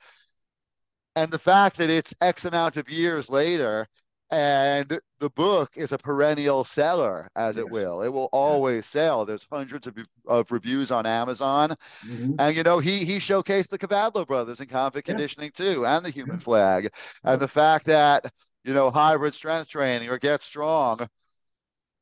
And 1.17 1.31
the 1.31 1.39
fact 1.39 1.77
that 1.79 1.91
it's 1.91 2.15
X 2.21 2.45
amount 2.45 2.77
of 2.77 2.89
years 2.89 3.29
later 3.29 3.87
and 4.31 5.01
the 5.19 5.31
book 5.31 5.71
is 5.75 5.93
a 5.93 5.99
perennial 5.99 6.63
seller 6.65 7.29
as 7.35 7.57
yes. 7.57 7.65
it 7.65 7.71
will 7.71 8.03
it 8.03 8.09
will 8.09 8.29
always 8.33 8.85
yeah. 8.95 9.03
sell 9.03 9.25
there's 9.25 9.47
hundreds 9.51 9.87
of, 9.87 9.97
of 10.27 10.51
reviews 10.53 10.91
on 10.91 11.05
amazon 11.05 11.75
mm-hmm. 12.07 12.35
and 12.39 12.57
you 12.57 12.63
know 12.63 12.79
he 12.79 13.05
he 13.05 13.17
showcased 13.17 13.69
the 13.71 13.79
kavadlo 13.79 14.27
brothers 14.27 14.61
in 14.61 14.67
convict 14.67 15.09
yeah. 15.09 15.15
conditioning 15.15 15.51
too 15.53 15.85
and 15.85 16.05
the 16.05 16.11
human 16.11 16.37
yeah. 16.37 16.43
flag 16.43 16.93
and 17.25 17.41
the 17.41 17.49
fact 17.49 17.85
that 17.87 18.33
you 18.65 18.75
know 18.75 18.91
hybrid 18.91 19.35
strength 19.35 19.69
training 19.69 20.09
or 20.09 20.19
get 20.19 20.43
strong 20.43 21.09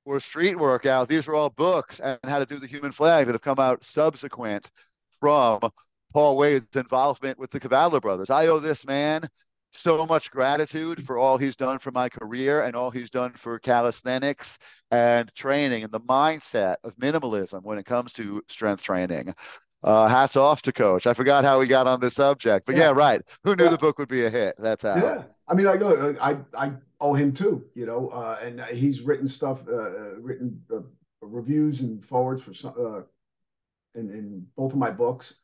or 0.04 0.20
street 0.20 0.58
workout 0.58 1.08
these 1.08 1.28
are 1.28 1.34
all 1.34 1.50
books 1.50 2.00
and 2.00 2.18
how 2.24 2.38
to 2.38 2.46
do 2.46 2.56
the 2.58 2.66
human 2.66 2.92
flag 2.92 3.26
that 3.26 3.32
have 3.32 3.42
come 3.42 3.58
out 3.58 3.84
subsequent 3.84 4.70
from 5.10 5.60
paul 6.12 6.36
wade's 6.36 6.76
involvement 6.76 7.38
with 7.38 7.50
the 7.50 7.60
kavadlo 7.60 8.00
brothers 8.00 8.30
i 8.30 8.46
owe 8.46 8.58
this 8.58 8.86
man 8.86 9.28
so 9.70 10.06
much 10.06 10.30
gratitude 10.30 11.04
for 11.04 11.18
all 11.18 11.36
he's 11.36 11.56
done 11.56 11.78
for 11.78 11.90
my 11.90 12.08
career 12.08 12.62
and 12.62 12.74
all 12.74 12.90
he's 12.90 13.10
done 13.10 13.32
for 13.32 13.58
calisthenics 13.58 14.58
and 14.90 15.32
training 15.34 15.84
and 15.84 15.92
the 15.92 16.00
mindset 16.00 16.76
of 16.84 16.96
minimalism 16.96 17.62
when 17.62 17.78
it 17.78 17.84
comes 17.84 18.12
to 18.14 18.42
strength 18.48 18.82
training. 18.82 19.34
Uh, 19.82 20.08
hats 20.08 20.36
off 20.36 20.62
to 20.62 20.72
Coach. 20.72 21.06
I 21.06 21.12
forgot 21.12 21.44
how 21.44 21.60
we 21.60 21.66
got 21.68 21.86
on 21.86 22.00
this 22.00 22.14
subject, 22.14 22.66
but 22.66 22.74
yeah, 22.74 22.84
yeah 22.84 22.90
right. 22.90 23.22
Who 23.44 23.54
knew 23.54 23.64
yeah. 23.64 23.70
the 23.70 23.78
book 23.78 23.98
would 23.98 24.08
be 24.08 24.24
a 24.24 24.30
hit? 24.30 24.56
That's 24.58 24.82
how. 24.82 24.96
Yeah, 24.96 25.22
I 25.46 25.54
mean, 25.54 25.66
like, 25.66 25.80
look, 25.80 26.18
I 26.20 26.38
I 26.56 26.72
owe 27.00 27.14
him 27.14 27.32
too, 27.32 27.64
you 27.74 27.86
know, 27.86 28.08
uh, 28.08 28.38
and 28.42 28.60
he's 28.76 29.02
written 29.02 29.28
stuff, 29.28 29.62
uh, 29.68 29.74
uh 29.74 30.14
written 30.18 30.60
uh, 30.72 30.80
reviews 31.20 31.80
and 31.80 32.04
forwards 32.04 32.42
for 32.42 32.52
some, 32.52 32.74
uh, 32.78 33.02
in 33.98 34.10
in 34.10 34.46
both 34.56 34.72
of 34.72 34.78
my 34.78 34.90
books. 34.90 35.34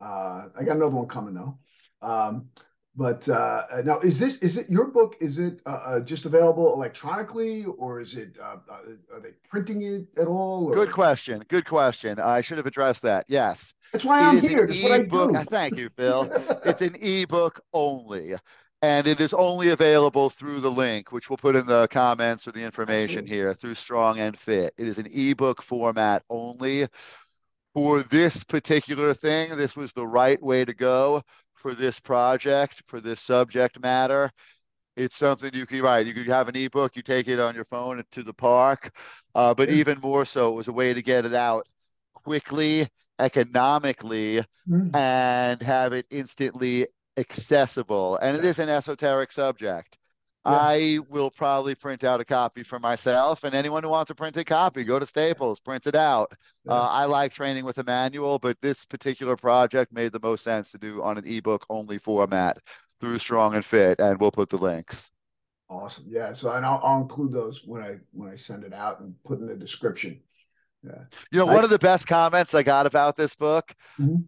I 0.00 0.48
got 0.64 0.76
another 0.76 0.96
one 0.96 1.06
coming 1.06 1.34
though. 1.34 1.58
Um, 2.00 2.48
but 2.94 3.26
uh, 3.28 3.64
now, 3.84 4.00
is 4.00 4.18
this 4.18 4.36
is 4.38 4.58
it 4.58 4.68
your 4.68 4.86
book? 4.86 5.16
Is 5.20 5.38
it 5.38 5.62
uh, 5.64 5.80
uh 5.84 6.00
just 6.00 6.26
available 6.26 6.74
electronically, 6.74 7.64
or 7.64 8.00
is 8.00 8.14
it 8.14 8.36
uh, 8.38 8.56
uh, 8.70 9.14
are 9.14 9.20
they 9.20 9.30
printing 9.48 9.80
it 9.82 10.06
at 10.18 10.26
all? 10.26 10.66
Or? 10.66 10.74
Good 10.74 10.92
question. 10.92 11.42
Good 11.48 11.64
question. 11.64 12.20
I 12.20 12.42
should 12.42 12.58
have 12.58 12.66
addressed 12.66 13.00
that. 13.02 13.24
Yes, 13.28 13.72
that's 13.92 14.04
why 14.04 14.20
I'm 14.20 14.40
here. 14.40 14.66
That's 14.66 15.08
do. 15.08 15.32
Thank 15.44 15.78
you, 15.78 15.88
Phil. 15.96 16.30
it's 16.66 16.82
an 16.82 16.94
ebook 17.00 17.60
only, 17.72 18.34
and 18.82 19.06
it 19.06 19.20
is 19.20 19.32
only 19.32 19.70
available 19.70 20.28
through 20.28 20.60
the 20.60 20.70
link, 20.70 21.12
which 21.12 21.30
we'll 21.30 21.38
put 21.38 21.56
in 21.56 21.64
the 21.64 21.88
comments 21.88 22.46
or 22.46 22.52
the 22.52 22.62
information 22.62 23.26
here 23.26 23.54
through 23.54 23.74
Strong 23.74 24.18
and 24.20 24.38
Fit. 24.38 24.74
It 24.76 24.86
is 24.86 24.98
an 24.98 25.06
ebook 25.06 25.62
format 25.62 26.24
only. 26.28 26.88
For 27.74 28.02
this 28.02 28.44
particular 28.44 29.14
thing, 29.14 29.56
this 29.56 29.74
was 29.74 29.94
the 29.94 30.06
right 30.06 30.42
way 30.42 30.62
to 30.62 30.74
go 30.74 31.22
for 31.62 31.74
this 31.74 32.00
project, 32.00 32.82
for 32.86 33.00
this 33.00 33.20
subject 33.20 33.80
matter. 33.80 34.30
It's 34.96 35.16
something 35.16 35.54
you 35.54 35.64
can 35.64 35.80
write. 35.80 36.06
You 36.06 36.12
could 36.12 36.26
have 36.26 36.48
an 36.48 36.56
ebook, 36.56 36.96
you 36.96 37.02
take 37.02 37.28
it 37.28 37.40
on 37.40 37.54
your 37.54 37.64
phone 37.64 38.02
to 38.10 38.22
the 38.22 38.34
park. 38.34 38.94
Uh, 39.34 39.54
but 39.54 39.70
even 39.70 39.98
more 40.00 40.26
so, 40.26 40.50
it 40.52 40.56
was 40.56 40.68
a 40.68 40.72
way 40.72 40.92
to 40.92 41.00
get 41.00 41.24
it 41.24 41.32
out 41.32 41.66
quickly, 42.12 42.86
economically, 43.18 44.44
mm. 44.68 44.94
and 44.94 45.62
have 45.62 45.94
it 45.94 46.04
instantly 46.10 46.86
accessible. 47.16 48.16
And 48.18 48.36
it 48.36 48.44
is 48.44 48.58
an 48.58 48.68
esoteric 48.68 49.32
subject. 49.32 49.96
Yeah. 50.44 50.52
I 50.52 50.98
will 51.08 51.30
probably 51.30 51.76
print 51.76 52.02
out 52.02 52.20
a 52.20 52.24
copy 52.24 52.64
for 52.64 52.80
myself, 52.80 53.44
and 53.44 53.54
anyone 53.54 53.84
who 53.84 53.90
wants 53.90 54.10
a 54.10 54.14
printed 54.14 54.46
copy, 54.46 54.82
go 54.82 54.98
to 54.98 55.06
Staples, 55.06 55.60
print 55.60 55.86
it 55.86 55.94
out. 55.94 56.32
Yeah. 56.64 56.72
Uh, 56.72 56.88
I 56.88 57.04
like 57.04 57.32
training 57.32 57.64
with 57.64 57.78
a 57.78 57.84
manual, 57.84 58.40
but 58.40 58.60
this 58.60 58.84
particular 58.84 59.36
project 59.36 59.92
made 59.92 60.10
the 60.10 60.20
most 60.20 60.42
sense 60.42 60.72
to 60.72 60.78
do 60.78 61.00
on 61.02 61.16
an 61.16 61.26
ebook 61.26 61.64
only 61.70 61.98
format 61.98 62.58
through 63.00 63.20
Strong 63.20 63.54
and 63.54 63.64
Fit, 63.64 64.00
and 64.00 64.18
we'll 64.18 64.32
put 64.32 64.48
the 64.48 64.56
links. 64.56 65.10
Awesome, 65.68 66.04
yeah. 66.08 66.32
So, 66.32 66.50
and 66.50 66.66
I'll, 66.66 66.80
I'll 66.82 67.02
include 67.02 67.32
those 67.32 67.62
when 67.64 67.80
I 67.80 67.98
when 68.12 68.28
I 68.28 68.34
send 68.34 68.64
it 68.64 68.74
out 68.74 69.00
and 69.00 69.14
put 69.24 69.38
in 69.38 69.46
the 69.46 69.54
description. 69.54 70.20
Yeah. 70.84 71.04
You 71.30 71.38
know, 71.38 71.48
I, 71.48 71.54
one 71.54 71.64
of 71.64 71.70
the 71.70 71.78
best 71.78 72.08
comments 72.08 72.52
I 72.52 72.64
got 72.64 72.86
about 72.86 73.16
this 73.16 73.36
book 73.36 73.72
mm-hmm. 73.98 74.22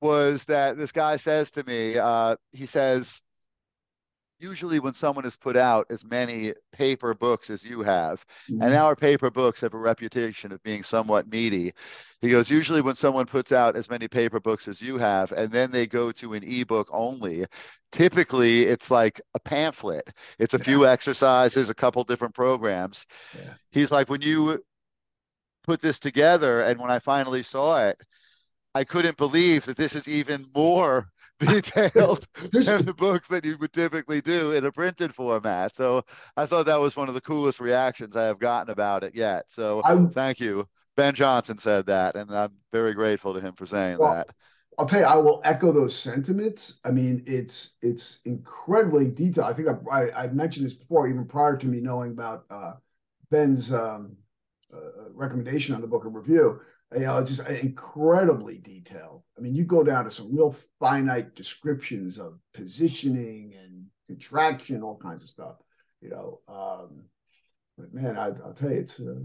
was 0.00 0.46
that 0.46 0.78
this 0.78 0.92
guy 0.92 1.16
says 1.16 1.50
to 1.52 1.64
me, 1.64 1.98
uh, 1.98 2.36
he 2.52 2.64
says 2.64 3.20
usually 4.40 4.80
when 4.80 4.92
someone 4.94 5.24
has 5.24 5.36
put 5.36 5.56
out 5.56 5.86
as 5.90 6.04
many 6.04 6.54
paper 6.72 7.14
books 7.14 7.50
as 7.50 7.64
you 7.64 7.82
have, 7.82 8.24
mm-hmm. 8.50 8.62
and 8.62 8.74
our 8.74 8.96
paper 8.96 9.30
books 9.30 9.60
have 9.60 9.74
a 9.74 9.78
reputation 9.78 10.50
of 10.50 10.62
being 10.62 10.82
somewhat 10.82 11.30
meaty. 11.30 11.72
He 12.20 12.30
goes, 12.30 12.50
usually 12.50 12.80
when 12.80 12.94
someone 12.94 13.26
puts 13.26 13.52
out 13.52 13.76
as 13.76 13.90
many 13.90 14.08
paper 14.08 14.40
books 14.40 14.66
as 14.66 14.80
you 14.80 14.98
have, 14.98 15.32
and 15.32 15.50
then 15.50 15.70
they 15.70 15.86
go 15.86 16.10
to 16.12 16.34
an 16.34 16.42
ebook 16.42 16.88
only, 16.90 17.46
typically 17.92 18.64
it's 18.64 18.90
like 18.90 19.20
a 19.34 19.40
pamphlet. 19.40 20.10
It's 20.38 20.54
a 20.54 20.58
yeah. 20.58 20.64
few 20.64 20.86
exercises, 20.86 21.70
a 21.70 21.74
couple 21.74 22.02
different 22.04 22.34
programs. 22.34 23.06
Yeah. 23.36 23.54
He's 23.70 23.90
like, 23.90 24.08
when 24.08 24.22
you 24.22 24.62
put 25.64 25.80
this 25.80 25.98
together, 25.98 26.62
and 26.62 26.80
when 26.80 26.90
I 26.90 26.98
finally 26.98 27.42
saw 27.42 27.86
it, 27.86 28.00
I 28.74 28.84
couldn't 28.84 29.16
believe 29.16 29.64
that 29.66 29.76
this 29.76 29.94
is 29.94 30.08
even 30.08 30.46
more 30.54 31.10
detailed 31.46 32.26
than 32.52 32.84
the 32.84 32.94
books 32.94 33.28
that 33.28 33.44
you 33.44 33.56
would 33.58 33.72
typically 33.72 34.20
do 34.20 34.52
in 34.52 34.64
a 34.64 34.72
printed 34.72 35.14
format. 35.14 35.74
So 35.74 36.04
I 36.36 36.46
thought 36.46 36.66
that 36.66 36.80
was 36.80 36.96
one 36.96 37.08
of 37.08 37.14
the 37.14 37.20
coolest 37.20 37.60
reactions 37.60 38.14
I 38.14 38.24
have 38.24 38.38
gotten 38.38 38.70
about 38.70 39.04
it 39.04 39.14
yet. 39.14 39.46
So 39.48 39.80
I, 39.84 39.96
thank 40.12 40.38
you. 40.38 40.68
Ben 40.96 41.14
Johnson 41.14 41.58
said 41.58 41.86
that, 41.86 42.14
and 42.16 42.30
I'm 42.30 42.52
very 42.72 42.92
grateful 42.92 43.32
to 43.32 43.40
him 43.40 43.54
for 43.54 43.64
saying 43.64 43.98
well, 43.98 44.12
that. 44.12 44.28
I'll 44.78 44.86
tell 44.86 45.00
you, 45.00 45.06
I 45.06 45.16
will 45.16 45.40
echo 45.44 45.72
those 45.72 45.96
sentiments. 45.96 46.80
I 46.84 46.90
mean, 46.90 47.22
it's 47.26 47.76
it's 47.80 48.18
incredibly 48.24 49.06
detailed. 49.06 49.48
I 49.48 49.52
think 49.52 49.68
I, 49.68 49.90
I, 49.90 50.24
I 50.24 50.26
mentioned 50.28 50.66
this 50.66 50.74
before, 50.74 51.08
even 51.08 51.26
prior 51.26 51.56
to 51.56 51.66
me 51.66 51.80
knowing 51.80 52.12
about 52.12 52.44
uh, 52.50 52.72
Ben's 53.30 53.72
um, 53.72 54.16
uh, 54.74 55.10
recommendation 55.14 55.74
on 55.74 55.80
the 55.80 55.86
book 55.86 56.04
of 56.04 56.14
review 56.14 56.60
you 56.92 57.00
know, 57.00 57.22
just 57.22 57.46
incredibly 57.46 58.58
detailed. 58.58 59.22
I 59.38 59.40
mean, 59.40 59.54
you 59.54 59.64
go 59.64 59.84
down 59.84 60.04
to 60.04 60.10
some 60.10 60.34
real 60.34 60.54
finite 60.78 61.34
descriptions 61.34 62.18
of 62.18 62.38
positioning 62.52 63.54
and 63.60 63.86
contraction, 64.06 64.82
all 64.82 64.96
kinds 64.96 65.22
of 65.22 65.28
stuff. 65.28 65.56
You 66.00 66.10
know, 66.10 66.40
um, 66.48 67.04
but 67.78 67.94
man, 67.94 68.16
I, 68.16 68.30
will 68.30 68.54
tell 68.54 68.70
you, 68.70 68.80
it's. 68.80 68.98
Uh, 68.98 69.20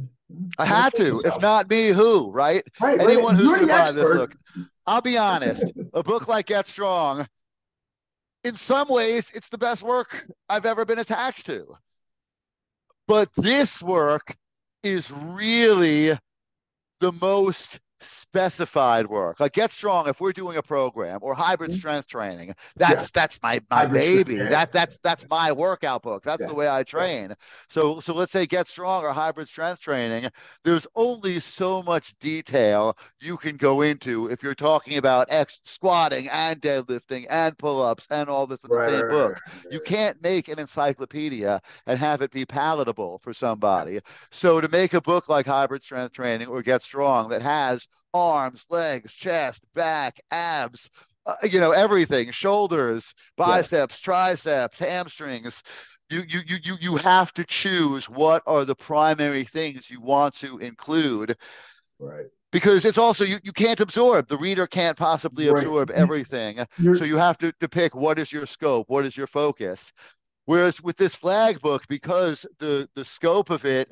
I 0.60 0.65
had 0.65 0.93
to. 0.95 1.21
If 1.25 1.41
not 1.41 1.69
me, 1.69 1.88
who? 1.88 2.32
Right? 2.32 2.63
right 2.80 2.99
Anyone 2.99 3.36
right. 3.36 3.36
who's 3.36 3.51
going 3.51 3.62
to 3.62 3.67
buy 3.67 3.91
this 3.91 4.13
book. 4.13 4.36
I'll 4.86 5.01
be 5.01 5.17
honest. 5.17 5.71
a 5.93 6.04
book 6.04 6.28
like 6.28 6.47
Get 6.47 6.67
Strong, 6.67 7.28
in 8.43 8.56
some 8.56 8.88
ways, 8.88 9.32
it's 9.34 9.49
the 9.49 9.58
best 9.58 9.82
work 9.82 10.28
I've 10.47 10.67
ever 10.67 10.86
been 10.86 10.99
attached 10.99 11.47
to. 11.47 11.65
But 13.08 13.30
this 13.36 13.82
work 13.82 14.38
is 14.84 15.12
really 15.12 16.17
the 17.05 17.11
most 17.11 17.79
specified 18.01 19.08
work. 19.08 19.39
Like 19.39 19.53
get 19.53 19.71
strong 19.71 20.08
if 20.08 20.19
we're 20.19 20.34
doing 20.34 20.58
a 20.58 20.62
program 20.62 21.19
or 21.21 21.34
hybrid 21.34 21.71
mm-hmm. 21.71 21.77
strength 21.77 22.08
training. 22.08 22.53
That's 22.75 23.03
yeah. 23.03 23.10
that's 23.13 23.39
my 23.41 23.62
my 23.69 23.81
hybrid 23.81 24.01
baby. 24.01 24.36
strength, 24.36 24.51
that 24.51 24.71
that's 24.71 24.99
that's 24.99 25.25
my 25.29 25.51
workout 25.51 26.03
book. 26.03 26.23
That's 26.23 26.41
yeah. 26.41 26.47
the 26.47 26.53
way 26.53 26.69
i 26.69 26.84
train. 26.84 27.29
Yeah. 27.29 27.36
so 27.69 27.99
so 27.99 28.13
let's 28.13 28.31
say 28.31 28.45
get 28.45 28.67
strong 28.67 29.03
or 29.03 29.13
hybrid 29.13 29.47
strength 29.47 29.81
training. 29.81 30.29
There's 30.63 30.88
only 30.95 31.39
so 31.39 31.81
much 31.84 32.17
detail 32.19 32.97
you 33.21 33.38
can 33.38 33.58
go 33.58 33.81
into 33.81 34.27
if 34.27 34.43
you're 34.43 34.55
talking 34.55 34.97
about 34.97 35.27
X 35.29 35.60
squatting 35.63 36.27
and 36.29 36.62
deadlifting 36.62 37.25
and 37.29 37.58
pull-ups 37.58 38.08
and 38.10 38.29
all 38.29 38.45
this 38.47 38.63
in 38.63 38.69
the 38.69 38.75
right, 38.75 38.91
same 38.91 39.10
book. 39.10 39.34
Right, 39.34 39.65
you 39.71 39.79
can't 39.79 40.21
make 40.21 40.47
an 40.47 40.60
encyclopedia 40.60 41.62
and 41.88 41.99
have 41.99 42.21
it 42.21 42.31
be 42.31 42.45
palatable 42.45 43.19
for 43.23 43.34
somebody. 43.34 43.99
So 44.31 44.62
to 44.62 44.67
make 44.67 44.93
a 44.93 45.01
book 45.01 45.29
like 45.29 45.45
hybrid 45.45 45.84
strength 45.84 46.13
training 46.13 46.47
or 46.47 46.62
get 46.62 46.81
strong 46.81 47.29
that 47.29 47.41
has 47.41 47.88
arms, 48.13 48.65
legs, 48.69 49.13
chest, 49.13 49.63
back, 49.73 50.21
abs, 50.31 50.89
uh, 51.25 51.36
you 51.43 51.60
know, 51.60 51.71
everything, 51.71 52.31
shoulders, 52.31 53.13
biceps, 53.36 53.99
yeah. 53.99 54.05
triceps, 54.05 54.79
hamstrings. 54.79 55.63
You, 56.10 56.23
you, 56.27 56.39
you, 56.45 56.58
you, 56.63 56.75
you 56.79 56.95
have 56.97 57.34
to 57.34 57.43
choose 57.43 58.08
what 58.10 58.43
are 58.45 58.63
the 58.63 58.75
primary 58.75 59.43
things 59.43 59.89
you 59.89 59.99
want 59.99 60.36
to 60.36 60.60
include. 60.60 61.36
Right. 61.99 62.27
Because 62.51 62.86
it's 62.86 62.99
also, 62.99 63.25
you, 63.25 63.38
you 63.43 63.51
can't 63.51 63.79
absorb, 63.79 64.27
the 64.27 64.38
reader 64.38 64.67
can't 64.67 64.95
possibly 64.95 65.49
right. 65.49 65.58
absorb 65.58 65.91
everything. 65.91 66.65
You're, 66.77 66.95
so 66.95 67.03
you 67.03 67.17
have 67.17 67.38
to, 67.39 67.51
to 67.60 67.67
pick 67.67 67.95
what 67.95 68.17
is 68.19 68.31
your 68.31 68.45
scope, 68.45 68.88
what 68.88 69.05
is 69.05 69.17
your 69.17 69.27
focus. 69.27 69.91
Whereas 70.45 70.81
with 70.81 70.95
this 70.95 71.15
flag 71.15 71.60
book, 71.60 71.84
because 71.89 72.45
the, 72.60 72.88
the 72.95 73.03
scope 73.03 73.49
of 73.49 73.65
it 73.65 73.91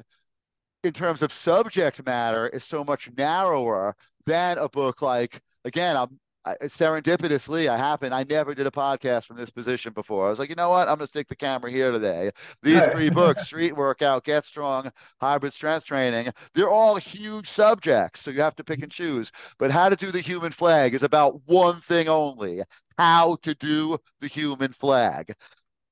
in 0.84 0.92
terms 0.92 1.22
of 1.22 1.32
subject 1.32 2.06
matter 2.06 2.48
is 2.50 2.64
so 2.64 2.84
much 2.84 3.10
narrower 3.18 3.96
than 4.26 4.58
a 4.58 4.70
book 4.70 5.02
like 5.02 5.42
again 5.66 5.96
i'm 5.96 6.20
I, 6.46 6.56
serendipitously 6.64 7.70
i 7.70 7.78
happened 7.78 8.14
i 8.14 8.24
never 8.24 8.54
did 8.54 8.68
a 8.68 8.72
podcast 8.72 9.24
from 9.26 9.38
this 9.38 9.50
position 9.50 9.94
before. 9.94 10.28
I 10.28 10.30
was 10.30 10.40
like 10.40 10.50
you 10.50 10.56
know 10.56 10.70
what? 10.70 10.90
I'm 10.90 10.98
going 10.98 11.06
to 11.06 11.08
stick 11.08 11.30
the 11.30 11.38
camera 11.38 11.72
here 11.72 11.90
today. 11.90 12.32
These 12.62 12.86
three 12.88 13.10
books 13.10 13.46
street 13.46 13.78
workout 13.78 14.26
get 14.26 14.44
strong 14.44 14.92
hybrid 15.22 15.54
strength 15.54 15.86
training 15.86 16.34
they're 16.54 16.70
all 16.70 16.98
huge 16.98 17.48
subjects 17.48 18.22
so 18.22 18.32
you 18.32 18.42
have 18.42 18.56
to 18.58 18.64
pick 18.64 18.84
and 18.84 18.92
choose. 18.92 19.32
But 19.58 19.72
how 19.72 19.88
to 19.88 19.96
do 19.96 20.12
the 20.12 20.20
human 20.20 20.52
flag 20.52 20.94
is 20.94 21.04
about 21.04 21.40
one 21.46 21.80
thing 21.80 22.10
only 22.10 22.62
how 22.98 23.38
to 23.42 23.56
do 23.56 23.98
the 24.20 24.28
human 24.28 24.74
flag. 24.74 25.34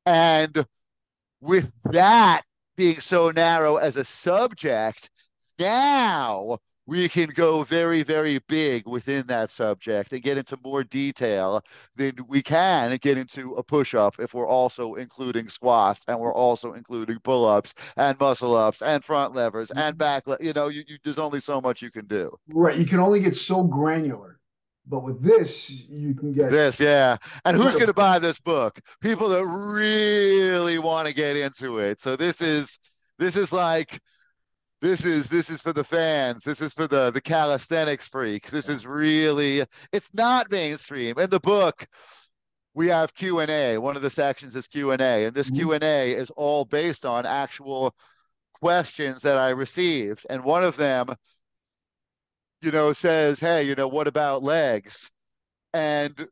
And 0.06 0.65
with 1.39 1.73
that 1.86 2.43
being 2.82 3.00
so 3.00 3.30
narrow 3.30 3.76
as 3.76 3.96
a 3.96 4.04
subject, 4.04 5.12
now 5.60 6.58
we 6.88 7.08
can 7.08 7.30
go 7.30 7.62
very, 7.62 8.02
very 8.02 8.39
big 8.48 8.88
within 8.88 9.28
that 9.28 9.52
subject 9.52 10.12
and 10.12 10.24
get 10.24 10.36
into 10.36 10.58
more 10.63 10.84
detail 10.84 11.62
than 11.96 12.15
we 12.28 12.41
can 12.41 12.98
get 12.98 13.20
into 13.20 13.54
a 13.54 13.62
push 13.62 13.94
up 13.94 14.15
if 14.17 14.34
we're 14.34 14.48
also 14.48 14.96
including 14.96 15.48
squats 15.48 16.04
and 16.08 16.20
we're 16.20 16.34
also 16.34 16.74
including 16.74 17.20
pull 17.20 17.48
ups 17.48 17.76
and 17.98 18.20
muscle 18.20 18.56
ups 18.56 18.82
and 18.82 19.04
front 19.04 19.36
levers 19.36 19.70
and 19.70 19.96
mm-hmm. 19.96 19.98
back. 19.98 20.24
You 20.39 20.54
know, 20.54 20.70
you, 20.70 20.82
you, 20.88 20.98
there's 21.04 21.20
only 21.20 21.39
so 21.39 21.62
much 21.62 21.84
you 21.84 21.91
can 21.91 22.08
do. 22.08 22.36
Right. 22.52 22.80
You 22.80 22.88
can 22.88 23.00
only 23.00 23.20
get 23.20 23.36
so 23.36 23.62
granular. 23.63 24.39
But 24.88 25.04
with 25.04 25.22
this, 25.22 25.86
you 25.89 26.15
can 26.15 26.34
get 26.34 26.50
this, 26.50 26.80
yeah. 26.80 27.17
And 27.46 27.56
who's 27.56 27.76
going 27.76 27.88
to 27.88 27.94
buy 27.94 28.20
this 28.20 28.39
book? 28.39 28.80
People 29.00 29.30
that 29.30 29.46
really 29.46 30.80
want 30.80 31.08
to 31.08 31.13
get 31.13 31.38
into 31.38 31.78
it. 31.78 32.02
So 32.02 32.15
this 32.15 32.41
is 32.41 32.80
this 33.20 33.38
is 33.38 33.54
like 33.54 34.00
this 34.82 35.06
is 35.06 35.30
this 35.30 35.50
is 35.52 35.62
for 35.62 35.72
the 35.72 35.84
fans. 35.84 36.44
This 36.44 36.62
is 36.62 36.74
for 36.74 36.88
the 36.88 37.12
the 37.12 37.22
calisthenics 37.22 38.08
freaks. 38.08 38.50
This 38.50 38.67
is 38.67 38.88
really 38.88 39.63
it's 39.94 40.10
not 40.13 40.50
mainstream. 40.50 41.20
In 41.20 41.30
the 41.30 41.39
book, 41.39 41.86
we 42.74 42.88
have 42.88 43.13
Q 43.13 43.39
and 43.39 43.52
A. 43.52 43.78
One 43.78 43.96
of 43.96 44.02
the 44.02 44.10
sections 44.10 44.56
is 44.56 44.67
Q 44.67 44.91
and 44.91 45.02
A, 45.02 45.26
and 45.26 45.36
this 45.36 45.48
mm-hmm. 45.48 45.58
Q 45.58 45.74
and 45.74 45.84
A 45.84 46.13
is 46.13 46.32
all 46.32 46.65
based 46.65 47.06
on 47.06 47.26
actual 47.28 47.94
questions 48.54 49.22
that 49.22 49.38
I 49.38 49.50
received. 49.50 50.26
And 50.30 50.44
one 50.44 50.63
of 50.63 50.78
them, 50.78 51.08
you 52.62 52.71
know, 52.71 52.93
says, 52.93 53.39
"Hey, 53.39 53.63
you 53.63 53.76
know, 53.76 53.88
what 53.88 54.08
about 54.08 54.43
legs?" 54.43 55.12
And 55.74 56.28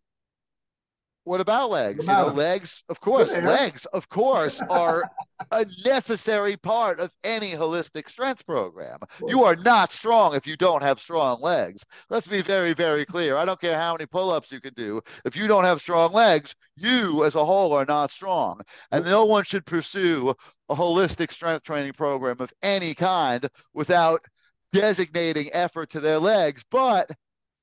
what 1.29 1.41
about 1.41 1.69
legs? 1.69 2.07
You 2.07 2.11
know, 2.13 2.27
legs, 2.27 2.83
of 2.89 2.99
course, 2.99 3.37
legs, 3.37 3.85
of 3.93 4.09
course, 4.09 4.61
are 4.61 5.03
a 5.51 5.63
necessary 5.85 6.57
part 6.57 6.99
of 6.99 7.11
any 7.23 7.51
holistic 7.51 8.09
strength 8.09 8.45
program. 8.47 8.97
You 9.27 9.43
are 9.43 9.55
not 9.55 9.91
strong 9.91 10.33
if 10.33 10.47
you 10.47 10.57
don't 10.57 10.81
have 10.81 10.99
strong 10.99 11.39
legs. 11.39 11.85
Let's 12.09 12.25
be 12.25 12.41
very, 12.41 12.73
very 12.73 13.05
clear. 13.05 13.37
I 13.37 13.45
don't 13.45 13.61
care 13.61 13.77
how 13.77 13.93
many 13.93 14.07
pull 14.07 14.31
ups 14.31 14.51
you 14.51 14.59
can 14.59 14.73
do. 14.73 15.01
If 15.23 15.35
you 15.35 15.45
don't 15.45 15.65
have 15.65 15.81
strong 15.81 16.13
legs, 16.13 16.55
you 16.75 17.23
as 17.25 17.35
a 17.35 17.45
whole 17.45 17.73
are 17.73 17.85
not 17.85 18.09
strong. 18.09 18.61
And 18.91 19.05
no 19.05 19.25
one 19.25 19.43
should 19.43 19.67
pursue 19.67 20.33
a 20.69 20.75
holistic 20.75 21.31
strength 21.31 21.63
training 21.63 21.93
program 21.93 22.37
of 22.39 22.51
any 22.63 22.95
kind 22.95 23.47
without 23.75 24.25
designating 24.71 25.49
effort 25.53 25.89
to 25.91 25.99
their 25.99 26.19
legs. 26.19 26.63
But 26.69 27.11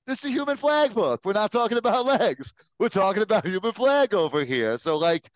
this 0.06 0.20
is 0.20 0.26
a 0.26 0.30
human 0.30 0.56
flag 0.56 0.94
book. 0.94 1.20
We're 1.24 1.32
not 1.32 1.52
talking 1.52 1.78
about 1.78 2.06
legs. 2.20 2.52
We're 2.78 2.88
talking 2.88 3.22
about 3.22 3.46
human 3.46 3.72
flag 3.72 4.14
over 4.14 4.44
here. 4.44 4.78
So 4.78 4.96
like 4.96 5.28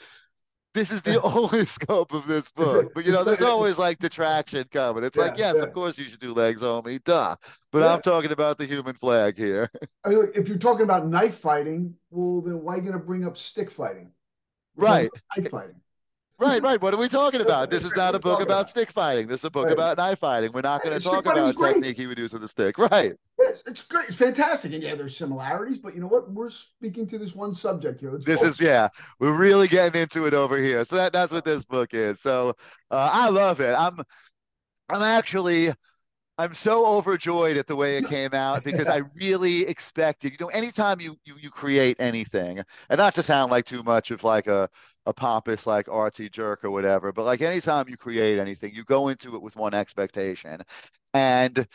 this 0.75 0.93
is 0.93 1.03
the 1.03 1.21
only 1.23 1.67
scope 1.67 2.13
of 2.13 2.27
this 2.27 2.51
book. 2.51 2.93
But 2.95 3.05
you 3.05 3.13
know, 3.13 3.25
there's 3.25 3.43
always 3.43 3.79
like 3.79 3.99
detraction 3.99 4.65
coming. 4.71 5.05
It's 5.05 5.17
yeah, 5.17 5.25
like, 5.25 5.39
yes, 5.39 5.57
yeah. 5.57 5.65
of 5.65 5.73
course 5.73 5.99
you 5.99 6.05
should 6.05 6.21
do 6.21 6.33
legs 6.33 6.63
only, 6.63 6.99
duh. 7.01 7.37
But 7.73 7.81
yeah. 7.81 7.95
I'm 7.95 8.03
talking 8.03 8.33
about 8.33 8.59
the 8.59 8.67
human 8.67 8.95
flag 8.95 9.37
here. 9.37 9.71
I 10.05 10.11
mean, 10.11 10.19
look, 10.19 10.37
if 10.37 10.49
you're 10.49 10.59
talking 10.59 10.85
about 10.85 11.07
knife 11.07 11.39
fighting, 11.39 11.95
well, 12.11 12.41
then 12.41 12.63
why 12.63 12.75
are 12.75 12.77
you 12.77 12.83
going 12.83 12.93
to 12.95 13.05
bring 13.05 13.25
up 13.25 13.37
stick 13.37 13.71
fighting? 13.71 14.13
We're 14.77 14.87
right. 14.87 15.11
Knife 15.37 15.51
fighting. 15.51 15.81
Right, 16.41 16.63
right. 16.63 16.81
What 16.81 16.95
are 16.95 16.97
we 16.97 17.11
talking 17.11 17.43
about? 17.43 17.69
This 17.69 17.85
is 17.85 17.95
not 17.95 18.15
a 18.15 18.19
book 18.19 18.41
about, 18.41 18.67
stick 18.67 18.91
fighting. 18.91 19.27
This 19.27 19.41
is 19.41 19.45
a 19.45 19.51
book 19.51 19.67
right. 19.67 19.75
about 19.75 19.99
knife 19.99 20.21
fighting. 20.21 20.53
We're 20.53 20.63
not 20.63 20.83
going 20.83 20.99
to 20.99 21.05
talk 21.05 21.27
about 21.27 21.55
technique 21.55 21.99
he 21.99 22.07
would 22.07 22.17
use 22.17 22.33
with 22.33 22.43
a 22.43 22.49
stick. 22.49 22.79
Right. 22.79 23.13
It's, 23.39 23.63
it's 23.67 23.83
great. 23.83 24.09
It's 24.09 24.17
fantastic. 24.17 24.73
And 24.73 24.83
yeah, 24.83 24.95
there's 24.95 25.15
similarities, 25.15 25.79
but 25.79 25.95
you 25.95 26.01
know 26.01 26.07
what? 26.07 26.31
We're 26.33 26.49
speaking 26.49 27.07
to 27.09 27.19
this 27.19 27.35
one 27.35 27.53
subject 27.53 28.01
here. 28.01 28.11
Let's 28.11 28.25
this 28.25 28.43
is 28.43 28.59
yeah. 28.59 28.89
We're 29.19 29.37
really 29.37 29.69
getting 29.69 30.01
into 30.01 30.27
it 30.27 30.33
over 30.33 30.57
here. 30.57 30.83
So 30.87 30.97
that, 30.97 31.13
that's 31.13 31.31
what 31.31 31.45
this 31.45 31.63
book 31.65 31.93
is. 31.93 32.21
So 32.21 32.55
uh, 32.91 33.11
I 33.13 33.29
love 33.29 33.61
it. 33.61 33.75
I'm 33.75 34.01
I'm 34.89 35.03
actually 35.03 35.75
I'm 36.41 36.55
so 36.55 36.87
overjoyed 36.87 37.59
at 37.59 37.67
the 37.67 37.77
way 37.77 37.99
it 37.99 38.09
came 38.09 38.33
out 38.33 38.65
because 38.65 38.89
I 38.89 39.03
really 39.15 39.67
expected, 39.67 40.33
you 40.33 40.39
know, 40.41 40.49
anytime 40.49 40.99
you 40.99 41.17
you 41.27 41.35
you 41.39 41.51
create 41.51 41.99
anything, 42.01 42.63
and 42.89 42.99
not 42.99 43.15
to 43.17 43.23
sound 43.23 43.51
like 43.51 43.67
too 43.67 43.83
much 43.83 44.11
of 44.11 44.25
like 44.25 44.47
a 44.47 44.71
a 45.07 45.13
pompous 45.13 45.67
like 45.67 45.87
artsy 45.87 46.31
jerk 46.31 46.65
or 46.65 46.71
whatever, 46.71 47.13
but 47.13 47.25
like 47.25 47.41
anytime 47.43 47.89
you 47.89 47.97
create 47.97 48.39
anything, 48.39 48.75
you 48.75 48.85
go 48.85 49.09
into 49.09 49.35
it 49.35 49.43
with 49.43 49.57
one 49.57 49.75
expectation, 49.75 50.61
and 51.15 51.67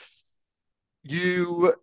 you 1.03 1.73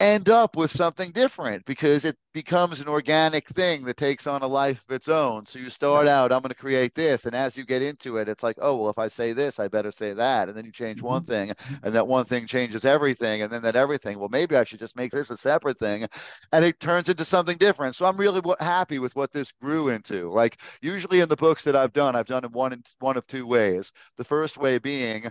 end 0.00 0.30
up 0.30 0.56
with 0.56 0.70
something 0.70 1.10
different 1.10 1.64
because 1.66 2.06
it 2.06 2.16
becomes 2.32 2.80
an 2.80 2.88
organic 2.88 3.46
thing 3.48 3.84
that 3.84 3.98
takes 3.98 4.26
on 4.26 4.40
a 4.40 4.46
life 4.46 4.82
of 4.88 4.94
its 4.94 5.08
own. 5.08 5.44
So 5.44 5.58
you 5.58 5.68
start 5.68 6.08
out, 6.08 6.32
I'm 6.32 6.40
going 6.40 6.48
to 6.48 6.54
create 6.54 6.94
this. 6.94 7.26
And 7.26 7.34
as 7.36 7.54
you 7.54 7.66
get 7.66 7.82
into 7.82 8.16
it, 8.16 8.28
it's 8.28 8.42
like, 8.42 8.56
oh, 8.62 8.76
well, 8.76 8.90
if 8.90 8.98
I 8.98 9.08
say 9.08 9.34
this, 9.34 9.60
I 9.60 9.68
better 9.68 9.92
say 9.92 10.14
that. 10.14 10.48
And 10.48 10.56
then 10.56 10.64
you 10.64 10.72
change 10.72 11.02
one 11.02 11.20
mm-hmm. 11.20 11.30
thing, 11.30 11.54
and 11.82 11.94
that 11.94 12.06
one 12.06 12.24
thing 12.24 12.46
changes 12.46 12.86
everything. 12.86 13.42
And 13.42 13.52
then 13.52 13.62
that 13.62 13.76
everything, 13.76 14.18
well, 14.18 14.30
maybe 14.30 14.56
I 14.56 14.64
should 14.64 14.78
just 14.78 14.96
make 14.96 15.12
this 15.12 15.30
a 15.30 15.36
separate 15.36 15.78
thing. 15.78 16.08
And 16.52 16.64
it 16.64 16.80
turns 16.80 17.10
into 17.10 17.24
something 17.24 17.58
different. 17.58 17.94
So 17.94 18.06
I'm 18.06 18.16
really 18.16 18.40
happy 18.58 18.98
with 18.98 19.14
what 19.14 19.32
this 19.32 19.52
grew 19.52 19.90
into. 19.90 20.30
Like, 20.32 20.60
usually 20.80 21.20
in 21.20 21.28
the 21.28 21.36
books 21.36 21.62
that 21.64 21.76
I've 21.76 21.92
done, 21.92 22.16
I've 22.16 22.26
done 22.26 22.44
it 22.44 22.52
one, 22.52 22.72
in, 22.72 22.82
one 23.00 23.18
of 23.18 23.26
two 23.26 23.46
ways. 23.46 23.92
The 24.16 24.24
first 24.24 24.56
way 24.56 24.78
being, 24.78 25.30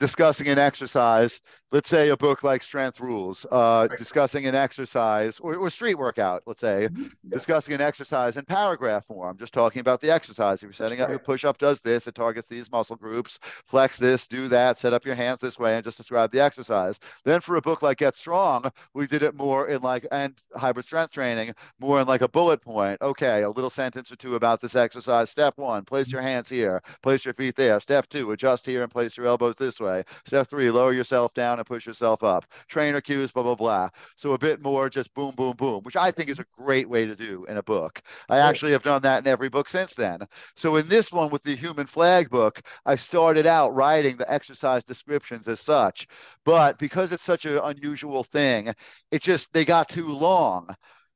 discussing 0.00 0.48
an 0.48 0.58
exercise, 0.58 1.40
let's 1.72 1.88
say 1.88 2.08
a 2.10 2.16
book 2.16 2.44
like 2.44 2.62
Strength 2.62 3.00
Rules, 3.00 3.44
uh, 3.50 3.88
right. 3.90 3.98
discussing 3.98 4.46
an 4.46 4.54
exercise 4.54 5.40
or, 5.40 5.56
or 5.56 5.70
street 5.70 5.96
workout, 5.96 6.42
let's 6.46 6.60
say, 6.60 6.88
mm-hmm. 6.90 7.02
yeah. 7.02 7.08
discussing 7.30 7.74
an 7.74 7.80
exercise 7.80 8.36
in 8.36 8.44
paragraph 8.44 9.06
form, 9.06 9.36
just 9.36 9.52
talking 9.52 9.80
about 9.80 10.00
the 10.00 10.10
exercise. 10.10 10.58
If 10.58 10.62
you're 10.62 10.72
setting 10.72 11.00
up 11.00 11.08
your 11.08 11.18
push 11.18 11.44
up, 11.44 11.58
does 11.58 11.80
this, 11.80 12.06
it 12.06 12.14
targets 12.14 12.48
these 12.48 12.70
muscle 12.70 12.96
groups, 12.96 13.40
flex 13.66 13.96
this, 13.96 14.26
do 14.26 14.46
that, 14.48 14.78
set 14.78 14.94
up 14.94 15.04
your 15.04 15.16
hands 15.16 15.40
this 15.40 15.58
way, 15.58 15.74
and 15.74 15.84
just 15.84 15.96
describe 15.96 16.30
the 16.30 16.40
exercise. 16.40 17.00
Then 17.24 17.40
for 17.40 17.56
a 17.56 17.60
book 17.60 17.82
like 17.82 17.98
Get 17.98 18.14
Strong, 18.14 18.70
we 18.94 19.06
did 19.06 19.22
it 19.22 19.34
more 19.34 19.68
in 19.68 19.82
like, 19.82 20.06
and 20.12 20.34
hybrid 20.54 20.86
strength 20.86 21.12
training, 21.12 21.54
more 21.80 22.00
in 22.00 22.06
like 22.06 22.22
a 22.22 22.28
bullet 22.28 22.62
point. 22.62 23.02
Okay, 23.02 23.42
a 23.42 23.50
little 23.50 23.70
sentence 23.70 24.12
or 24.12 24.16
two 24.16 24.36
about 24.36 24.60
this 24.60 24.76
exercise. 24.76 25.28
Step 25.28 25.58
one, 25.58 25.84
place 25.84 26.12
your 26.12 26.22
hands 26.22 26.48
here, 26.48 26.82
place 27.02 27.24
your 27.24 27.34
feet 27.34 27.56
there. 27.56 27.80
Step 27.80 28.08
two, 28.08 28.30
adjust 28.30 28.64
here 28.64 28.82
and 28.82 28.90
place 28.90 29.16
your 29.16 29.26
elbows 29.26 29.56
this 29.56 29.80
way 29.80 29.87
way. 29.88 30.04
Step 30.26 30.48
three, 30.48 30.70
lower 30.70 30.92
yourself 30.92 31.32
down 31.34 31.58
and 31.58 31.66
push 31.66 31.86
yourself 31.86 32.22
up. 32.22 32.44
Trainer 32.68 33.00
cues, 33.00 33.32
blah, 33.32 33.42
blah, 33.42 33.54
blah. 33.54 33.88
So 34.16 34.34
a 34.34 34.38
bit 34.38 34.62
more 34.62 34.88
just 34.88 35.12
boom, 35.14 35.34
boom, 35.34 35.54
boom, 35.56 35.82
which 35.82 35.96
I 35.96 36.10
think 36.10 36.28
is 36.28 36.38
a 36.38 36.44
great 36.56 36.88
way 36.88 37.06
to 37.06 37.16
do 37.16 37.46
in 37.48 37.56
a 37.56 37.62
book. 37.62 38.00
I 38.28 38.38
actually 38.38 38.72
have 38.72 38.82
done 38.82 39.02
that 39.02 39.24
in 39.24 39.26
every 39.26 39.48
book 39.48 39.68
since 39.70 39.94
then. 39.94 40.20
So 40.56 40.76
in 40.76 40.88
this 40.88 41.12
one 41.12 41.30
with 41.30 41.42
the 41.42 41.56
human 41.56 41.86
flag 41.86 42.30
book, 42.30 42.60
I 42.86 42.96
started 42.96 43.46
out 43.46 43.74
writing 43.74 44.16
the 44.16 44.30
exercise 44.30 44.84
descriptions 44.84 45.48
as 45.48 45.60
such. 45.60 46.06
But 46.44 46.78
because 46.78 47.12
it's 47.12 47.24
such 47.24 47.44
an 47.46 47.58
unusual 47.58 48.24
thing, 48.24 48.74
it 49.10 49.22
just, 49.22 49.52
they 49.52 49.64
got 49.64 49.88
too 49.88 50.08
long. 50.08 50.68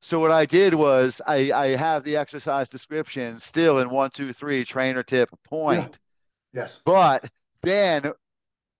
So 0.04 0.18
what 0.18 0.32
I 0.32 0.46
did 0.46 0.74
was 0.74 1.20
I, 1.26 1.52
I 1.52 1.66
have 1.76 2.02
the 2.02 2.16
exercise 2.16 2.68
description 2.68 3.38
still 3.38 3.78
in 3.78 3.88
one, 3.88 4.10
two, 4.10 4.32
three, 4.32 4.64
trainer 4.64 5.04
tip 5.04 5.30
point. 5.44 5.98
Yeah. 6.52 6.62
Yes. 6.62 6.80
But 6.84 7.30
then 7.62 8.12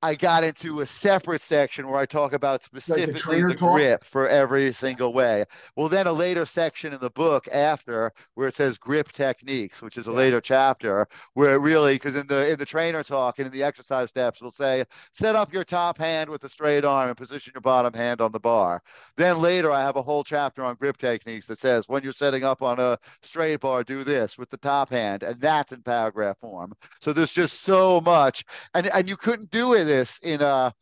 I 0.04 0.16
got 0.16 0.42
into 0.42 0.80
a 0.80 0.86
separate 0.86 1.40
section 1.40 1.86
where 1.86 2.00
I 2.00 2.06
talk 2.06 2.32
about 2.32 2.64
specifically 2.64 3.40
like 3.40 3.56
the, 3.56 3.64
the 3.66 3.72
grip 3.72 4.04
for 4.04 4.28
every 4.28 4.72
single 4.72 5.12
way. 5.12 5.44
Well, 5.76 5.88
then 5.88 6.08
a 6.08 6.12
later 6.12 6.44
section 6.44 6.92
in 6.92 6.98
the 6.98 7.10
book 7.10 7.46
after 7.52 8.12
where 8.34 8.48
it 8.48 8.56
says 8.56 8.78
grip 8.78 9.12
techniques, 9.12 9.80
which 9.80 9.96
is 9.96 10.08
a 10.08 10.10
yeah. 10.10 10.16
later 10.16 10.40
chapter, 10.40 11.06
where 11.34 11.54
it 11.54 11.58
really 11.58 11.94
because 11.94 12.16
in 12.16 12.26
the 12.26 12.50
in 12.50 12.58
the 12.58 12.66
trainer 12.66 13.04
talk 13.04 13.38
and 13.38 13.46
in 13.46 13.52
the 13.52 13.62
exercise 13.62 14.08
steps, 14.08 14.40
it'll 14.40 14.50
say 14.50 14.84
set 15.12 15.36
up 15.36 15.52
your 15.52 15.62
top 15.62 15.98
hand 15.98 16.28
with 16.28 16.42
a 16.42 16.48
straight 16.48 16.84
arm 16.84 17.08
and 17.08 17.16
position 17.16 17.52
your 17.54 17.60
bottom 17.60 17.94
hand 17.94 18.20
on 18.20 18.32
the 18.32 18.40
bar. 18.40 18.82
Then 19.16 19.40
later 19.40 19.70
I 19.70 19.82
have 19.82 19.94
a 19.94 20.02
whole 20.02 20.24
chapter 20.24 20.64
on 20.64 20.74
grip 20.74 20.98
techniques 20.98 21.46
that 21.46 21.60
says 21.60 21.88
when 21.88 22.02
you're 22.02 22.12
setting 22.12 22.42
up 22.42 22.60
on 22.60 22.80
a 22.80 22.98
straight 23.22 23.60
bar, 23.60 23.84
do 23.84 24.02
this 24.02 24.36
with 24.36 24.50
the 24.50 24.56
top 24.56 24.90
hand, 24.90 25.22
and 25.22 25.38
that's 25.40 25.70
in 25.70 25.82
paragraph 25.82 26.38
form. 26.38 26.72
So 27.00 27.12
there's 27.12 27.32
just 27.32 27.60
so 27.60 28.00
much, 28.00 28.44
and 28.74 28.88
and 28.88 29.08
you 29.08 29.16
couldn't 29.16 29.52
do 29.52 29.74
it 29.74 29.91
this 29.92 30.18
in 30.22 30.40
a 30.40 30.72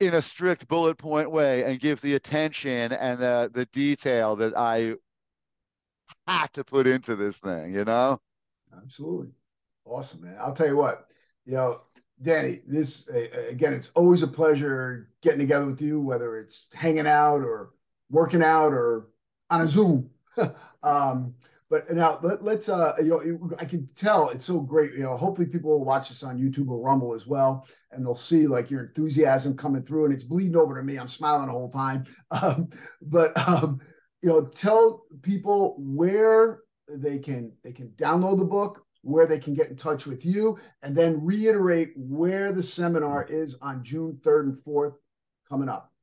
in 0.00 0.14
a 0.14 0.22
strict 0.22 0.66
bullet 0.66 0.98
point 0.98 1.30
way 1.30 1.64
and 1.64 1.80
give 1.80 2.00
the 2.00 2.14
attention 2.14 2.92
and 2.92 3.20
the 3.20 3.50
the 3.54 3.66
detail 3.66 4.36
that 4.36 4.56
I 4.56 4.94
had 6.26 6.52
to 6.54 6.64
put 6.64 6.86
into 6.86 7.16
this 7.16 7.38
thing, 7.38 7.72
you 7.74 7.84
know? 7.84 8.20
Absolutely. 8.76 9.32
Awesome, 9.84 10.22
man. 10.22 10.36
I'll 10.40 10.54
tell 10.54 10.66
you 10.66 10.76
what, 10.76 11.06
you 11.44 11.54
know, 11.54 11.82
Danny, 12.22 12.60
this 12.66 13.08
again, 13.08 13.74
it's 13.74 13.90
always 13.94 14.22
a 14.22 14.28
pleasure 14.28 15.10
getting 15.20 15.40
together 15.40 15.66
with 15.66 15.80
you, 15.80 16.00
whether 16.00 16.36
it's 16.38 16.66
hanging 16.72 17.06
out 17.06 17.42
or 17.42 17.70
working 18.10 18.42
out 18.42 18.72
or 18.72 19.08
on 19.50 19.60
a 19.60 19.68
Zoom. 19.68 20.10
um, 20.82 21.34
but 21.74 21.92
now 21.92 22.20
let, 22.22 22.40
us 22.40 22.68
uh, 22.68 22.94
you 23.02 23.08
know, 23.08 23.50
I 23.58 23.64
can 23.64 23.88
tell 23.96 24.28
it's 24.28 24.44
so 24.44 24.60
great. 24.60 24.92
You 24.92 25.02
know, 25.02 25.16
hopefully 25.16 25.48
people 25.48 25.70
will 25.70 25.84
watch 25.84 26.08
this 26.08 26.22
on 26.22 26.38
YouTube 26.38 26.68
or 26.68 26.78
Rumble 26.78 27.14
as 27.14 27.26
well, 27.26 27.66
and 27.90 28.06
they'll 28.06 28.14
see 28.14 28.46
like 28.46 28.70
your 28.70 28.84
enthusiasm 28.84 29.56
coming 29.56 29.82
through, 29.82 30.04
and 30.04 30.14
it's 30.14 30.22
bleeding 30.22 30.54
over 30.54 30.76
to 30.76 30.84
me. 30.84 30.98
I'm 30.98 31.08
smiling 31.08 31.46
the 31.46 31.52
whole 31.52 31.70
time. 31.70 32.04
Um, 32.30 32.68
but 33.02 33.36
um, 33.48 33.80
you 34.22 34.28
know, 34.28 34.44
tell 34.44 35.02
people 35.22 35.76
where 35.78 36.60
they 36.88 37.18
can 37.18 37.52
they 37.64 37.72
can 37.72 37.88
download 37.96 38.38
the 38.38 38.44
book, 38.44 38.84
where 39.02 39.26
they 39.26 39.40
can 39.40 39.54
get 39.54 39.68
in 39.68 39.76
touch 39.76 40.06
with 40.06 40.24
you, 40.24 40.56
and 40.82 40.96
then 40.96 41.24
reiterate 41.24 41.92
where 41.96 42.52
the 42.52 42.62
seminar 42.62 43.26
is 43.28 43.56
on 43.62 43.82
June 43.82 44.20
3rd 44.22 44.42
and 44.44 44.58
4th 44.64 44.94
coming 45.48 45.68
up. 45.68 45.93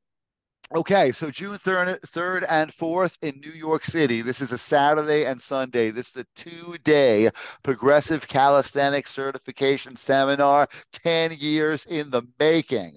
Okay, 0.74 1.12
so 1.12 1.30
June 1.30 1.58
3rd, 1.58 2.00
3rd 2.00 2.46
and 2.48 2.72
4th 2.72 3.18
in 3.20 3.38
New 3.40 3.50
York 3.50 3.84
City. 3.84 4.22
This 4.22 4.40
is 4.40 4.52
a 4.52 4.58
Saturday 4.58 5.26
and 5.26 5.40
Sunday. 5.40 5.90
This 5.90 6.10
is 6.10 6.16
a 6.16 6.26
two 6.34 6.78
day 6.82 7.30
progressive 7.62 8.26
calisthenics 8.26 9.10
certification 9.10 9.96
seminar, 9.96 10.68
10 10.92 11.32
years 11.32 11.84
in 11.86 12.10
the 12.10 12.22
making. 12.38 12.94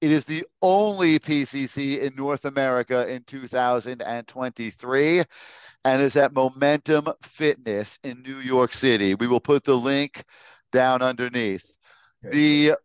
It 0.00 0.12
is 0.12 0.24
the 0.24 0.46
only 0.62 1.18
PCC 1.18 2.00
in 2.00 2.14
North 2.14 2.46
America 2.46 3.06
in 3.06 3.24
2023 3.24 5.24
and 5.84 6.02
is 6.02 6.16
at 6.16 6.32
Momentum 6.32 7.08
Fitness 7.22 7.98
in 8.04 8.22
New 8.22 8.38
York 8.38 8.72
City. 8.72 9.14
We 9.14 9.26
will 9.26 9.40
put 9.40 9.64
the 9.64 9.76
link 9.76 10.24
down 10.72 11.02
underneath. 11.02 11.66
Okay. 12.24 12.70
The 12.70 12.78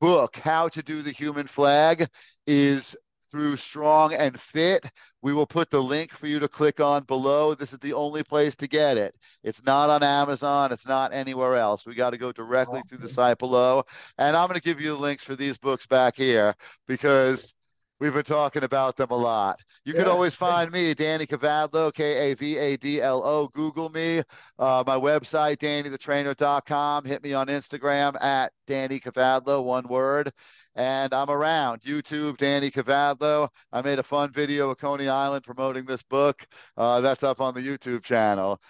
book, 0.00 0.36
How 0.36 0.68
to 0.68 0.82
Do 0.82 1.02
the 1.02 1.12
Human 1.12 1.46
Flag, 1.46 2.08
is 2.46 2.96
through 3.30 3.56
Strong 3.56 4.14
and 4.14 4.40
Fit. 4.40 4.90
We 5.20 5.32
will 5.32 5.46
put 5.46 5.70
the 5.70 5.82
link 5.82 6.12
for 6.12 6.26
you 6.26 6.38
to 6.38 6.48
click 6.48 6.80
on 6.80 7.02
below. 7.04 7.54
This 7.54 7.72
is 7.72 7.78
the 7.80 7.92
only 7.92 8.22
place 8.22 8.56
to 8.56 8.68
get 8.68 8.96
it. 8.96 9.14
It's 9.42 9.64
not 9.64 9.90
on 9.90 10.02
Amazon. 10.02 10.72
It's 10.72 10.86
not 10.86 11.12
anywhere 11.12 11.56
else. 11.56 11.84
We 11.84 11.94
got 11.94 12.10
to 12.10 12.18
go 12.18 12.32
directly 12.32 12.82
through 12.88 12.98
the 12.98 13.08
site 13.08 13.38
below. 13.38 13.84
And 14.16 14.36
I'm 14.36 14.48
going 14.48 14.60
to 14.60 14.64
give 14.64 14.80
you 14.80 14.90
the 14.90 15.02
links 15.02 15.24
for 15.24 15.36
these 15.36 15.58
books 15.58 15.86
back 15.86 16.16
here 16.16 16.54
because 16.86 17.54
we've 18.00 18.14
been 18.14 18.22
talking 18.22 18.64
about 18.64 18.96
them 18.96 19.10
a 19.10 19.16
lot. 19.16 19.60
You 19.84 19.94
yeah. 19.94 20.02
can 20.02 20.10
always 20.10 20.34
find 20.34 20.70
me, 20.70 20.94
Danny 20.94 21.26
Kavadlo, 21.26 21.92
K 21.92 22.32
A 22.32 22.34
V 22.34 22.56
A 22.56 22.76
D 22.76 23.00
L 23.00 23.22
O. 23.24 23.48
Google 23.48 23.88
me. 23.90 24.22
Uh, 24.58 24.84
my 24.86 24.96
website, 24.96 25.58
dannythetrainer.com. 25.58 27.04
Hit 27.04 27.22
me 27.22 27.32
on 27.34 27.48
Instagram 27.48 28.20
at 28.22 28.52
Danny 28.66 29.00
Kavadlo, 29.00 29.64
one 29.64 29.86
word 29.88 30.32
and 30.78 31.12
I'm 31.12 31.28
around. 31.28 31.82
YouTube, 31.82 32.36
Danny 32.36 32.70
Kavadlo. 32.70 33.48
I 33.72 33.82
made 33.82 33.98
a 33.98 34.02
fun 34.04 34.30
video 34.30 34.70
of 34.70 34.78
Coney 34.78 35.08
Island 35.08 35.44
promoting 35.44 35.84
this 35.84 36.04
book. 36.04 36.46
Uh, 36.76 37.00
that's 37.00 37.24
up 37.24 37.40
on 37.40 37.52
the 37.52 37.60
YouTube 37.60 38.04
channel. 38.04 38.60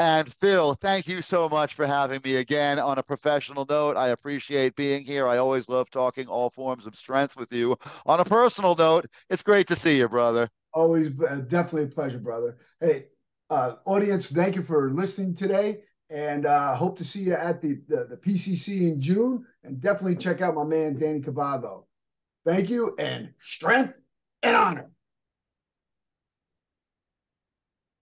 And 0.00 0.32
Phil, 0.32 0.72
thank 0.72 1.06
you 1.06 1.20
so 1.20 1.46
much 1.46 1.74
for 1.74 1.86
having 1.86 2.22
me 2.24 2.36
again. 2.36 2.78
On 2.78 2.96
a 2.96 3.02
professional 3.02 3.66
note, 3.68 3.98
I 3.98 4.08
appreciate 4.08 4.74
being 4.74 5.04
here. 5.04 5.28
I 5.28 5.36
always 5.36 5.68
love 5.68 5.90
talking 5.90 6.26
all 6.26 6.48
forms 6.48 6.86
of 6.86 6.96
strength 6.96 7.36
with 7.36 7.52
you. 7.52 7.76
On 8.06 8.18
a 8.18 8.24
personal 8.24 8.74
note, 8.74 9.04
it's 9.28 9.42
great 9.42 9.66
to 9.66 9.76
see 9.76 9.98
you, 9.98 10.08
brother. 10.08 10.48
Always, 10.72 11.08
uh, 11.20 11.42
definitely 11.46 11.82
a 11.82 11.88
pleasure, 11.88 12.18
brother. 12.18 12.56
Hey, 12.80 13.08
uh, 13.50 13.74
audience, 13.84 14.30
thank 14.30 14.56
you 14.56 14.62
for 14.62 14.90
listening 14.90 15.34
today 15.34 15.80
and 16.08 16.46
uh, 16.46 16.74
hope 16.76 16.96
to 16.96 17.04
see 17.04 17.20
you 17.20 17.34
at 17.34 17.60
the, 17.60 17.82
the, 17.86 18.06
the 18.08 18.16
PCC 18.16 18.90
in 18.90 19.02
June. 19.02 19.44
And 19.64 19.82
definitely 19.82 20.16
check 20.16 20.40
out 20.40 20.54
my 20.54 20.64
man 20.64 20.98
Danny 20.98 21.20
Kavadlo. 21.20 21.84
Thank 22.46 22.70
you, 22.70 22.94
and 22.98 23.34
strength 23.38 23.92
and 24.42 24.56
honor. 24.56 24.89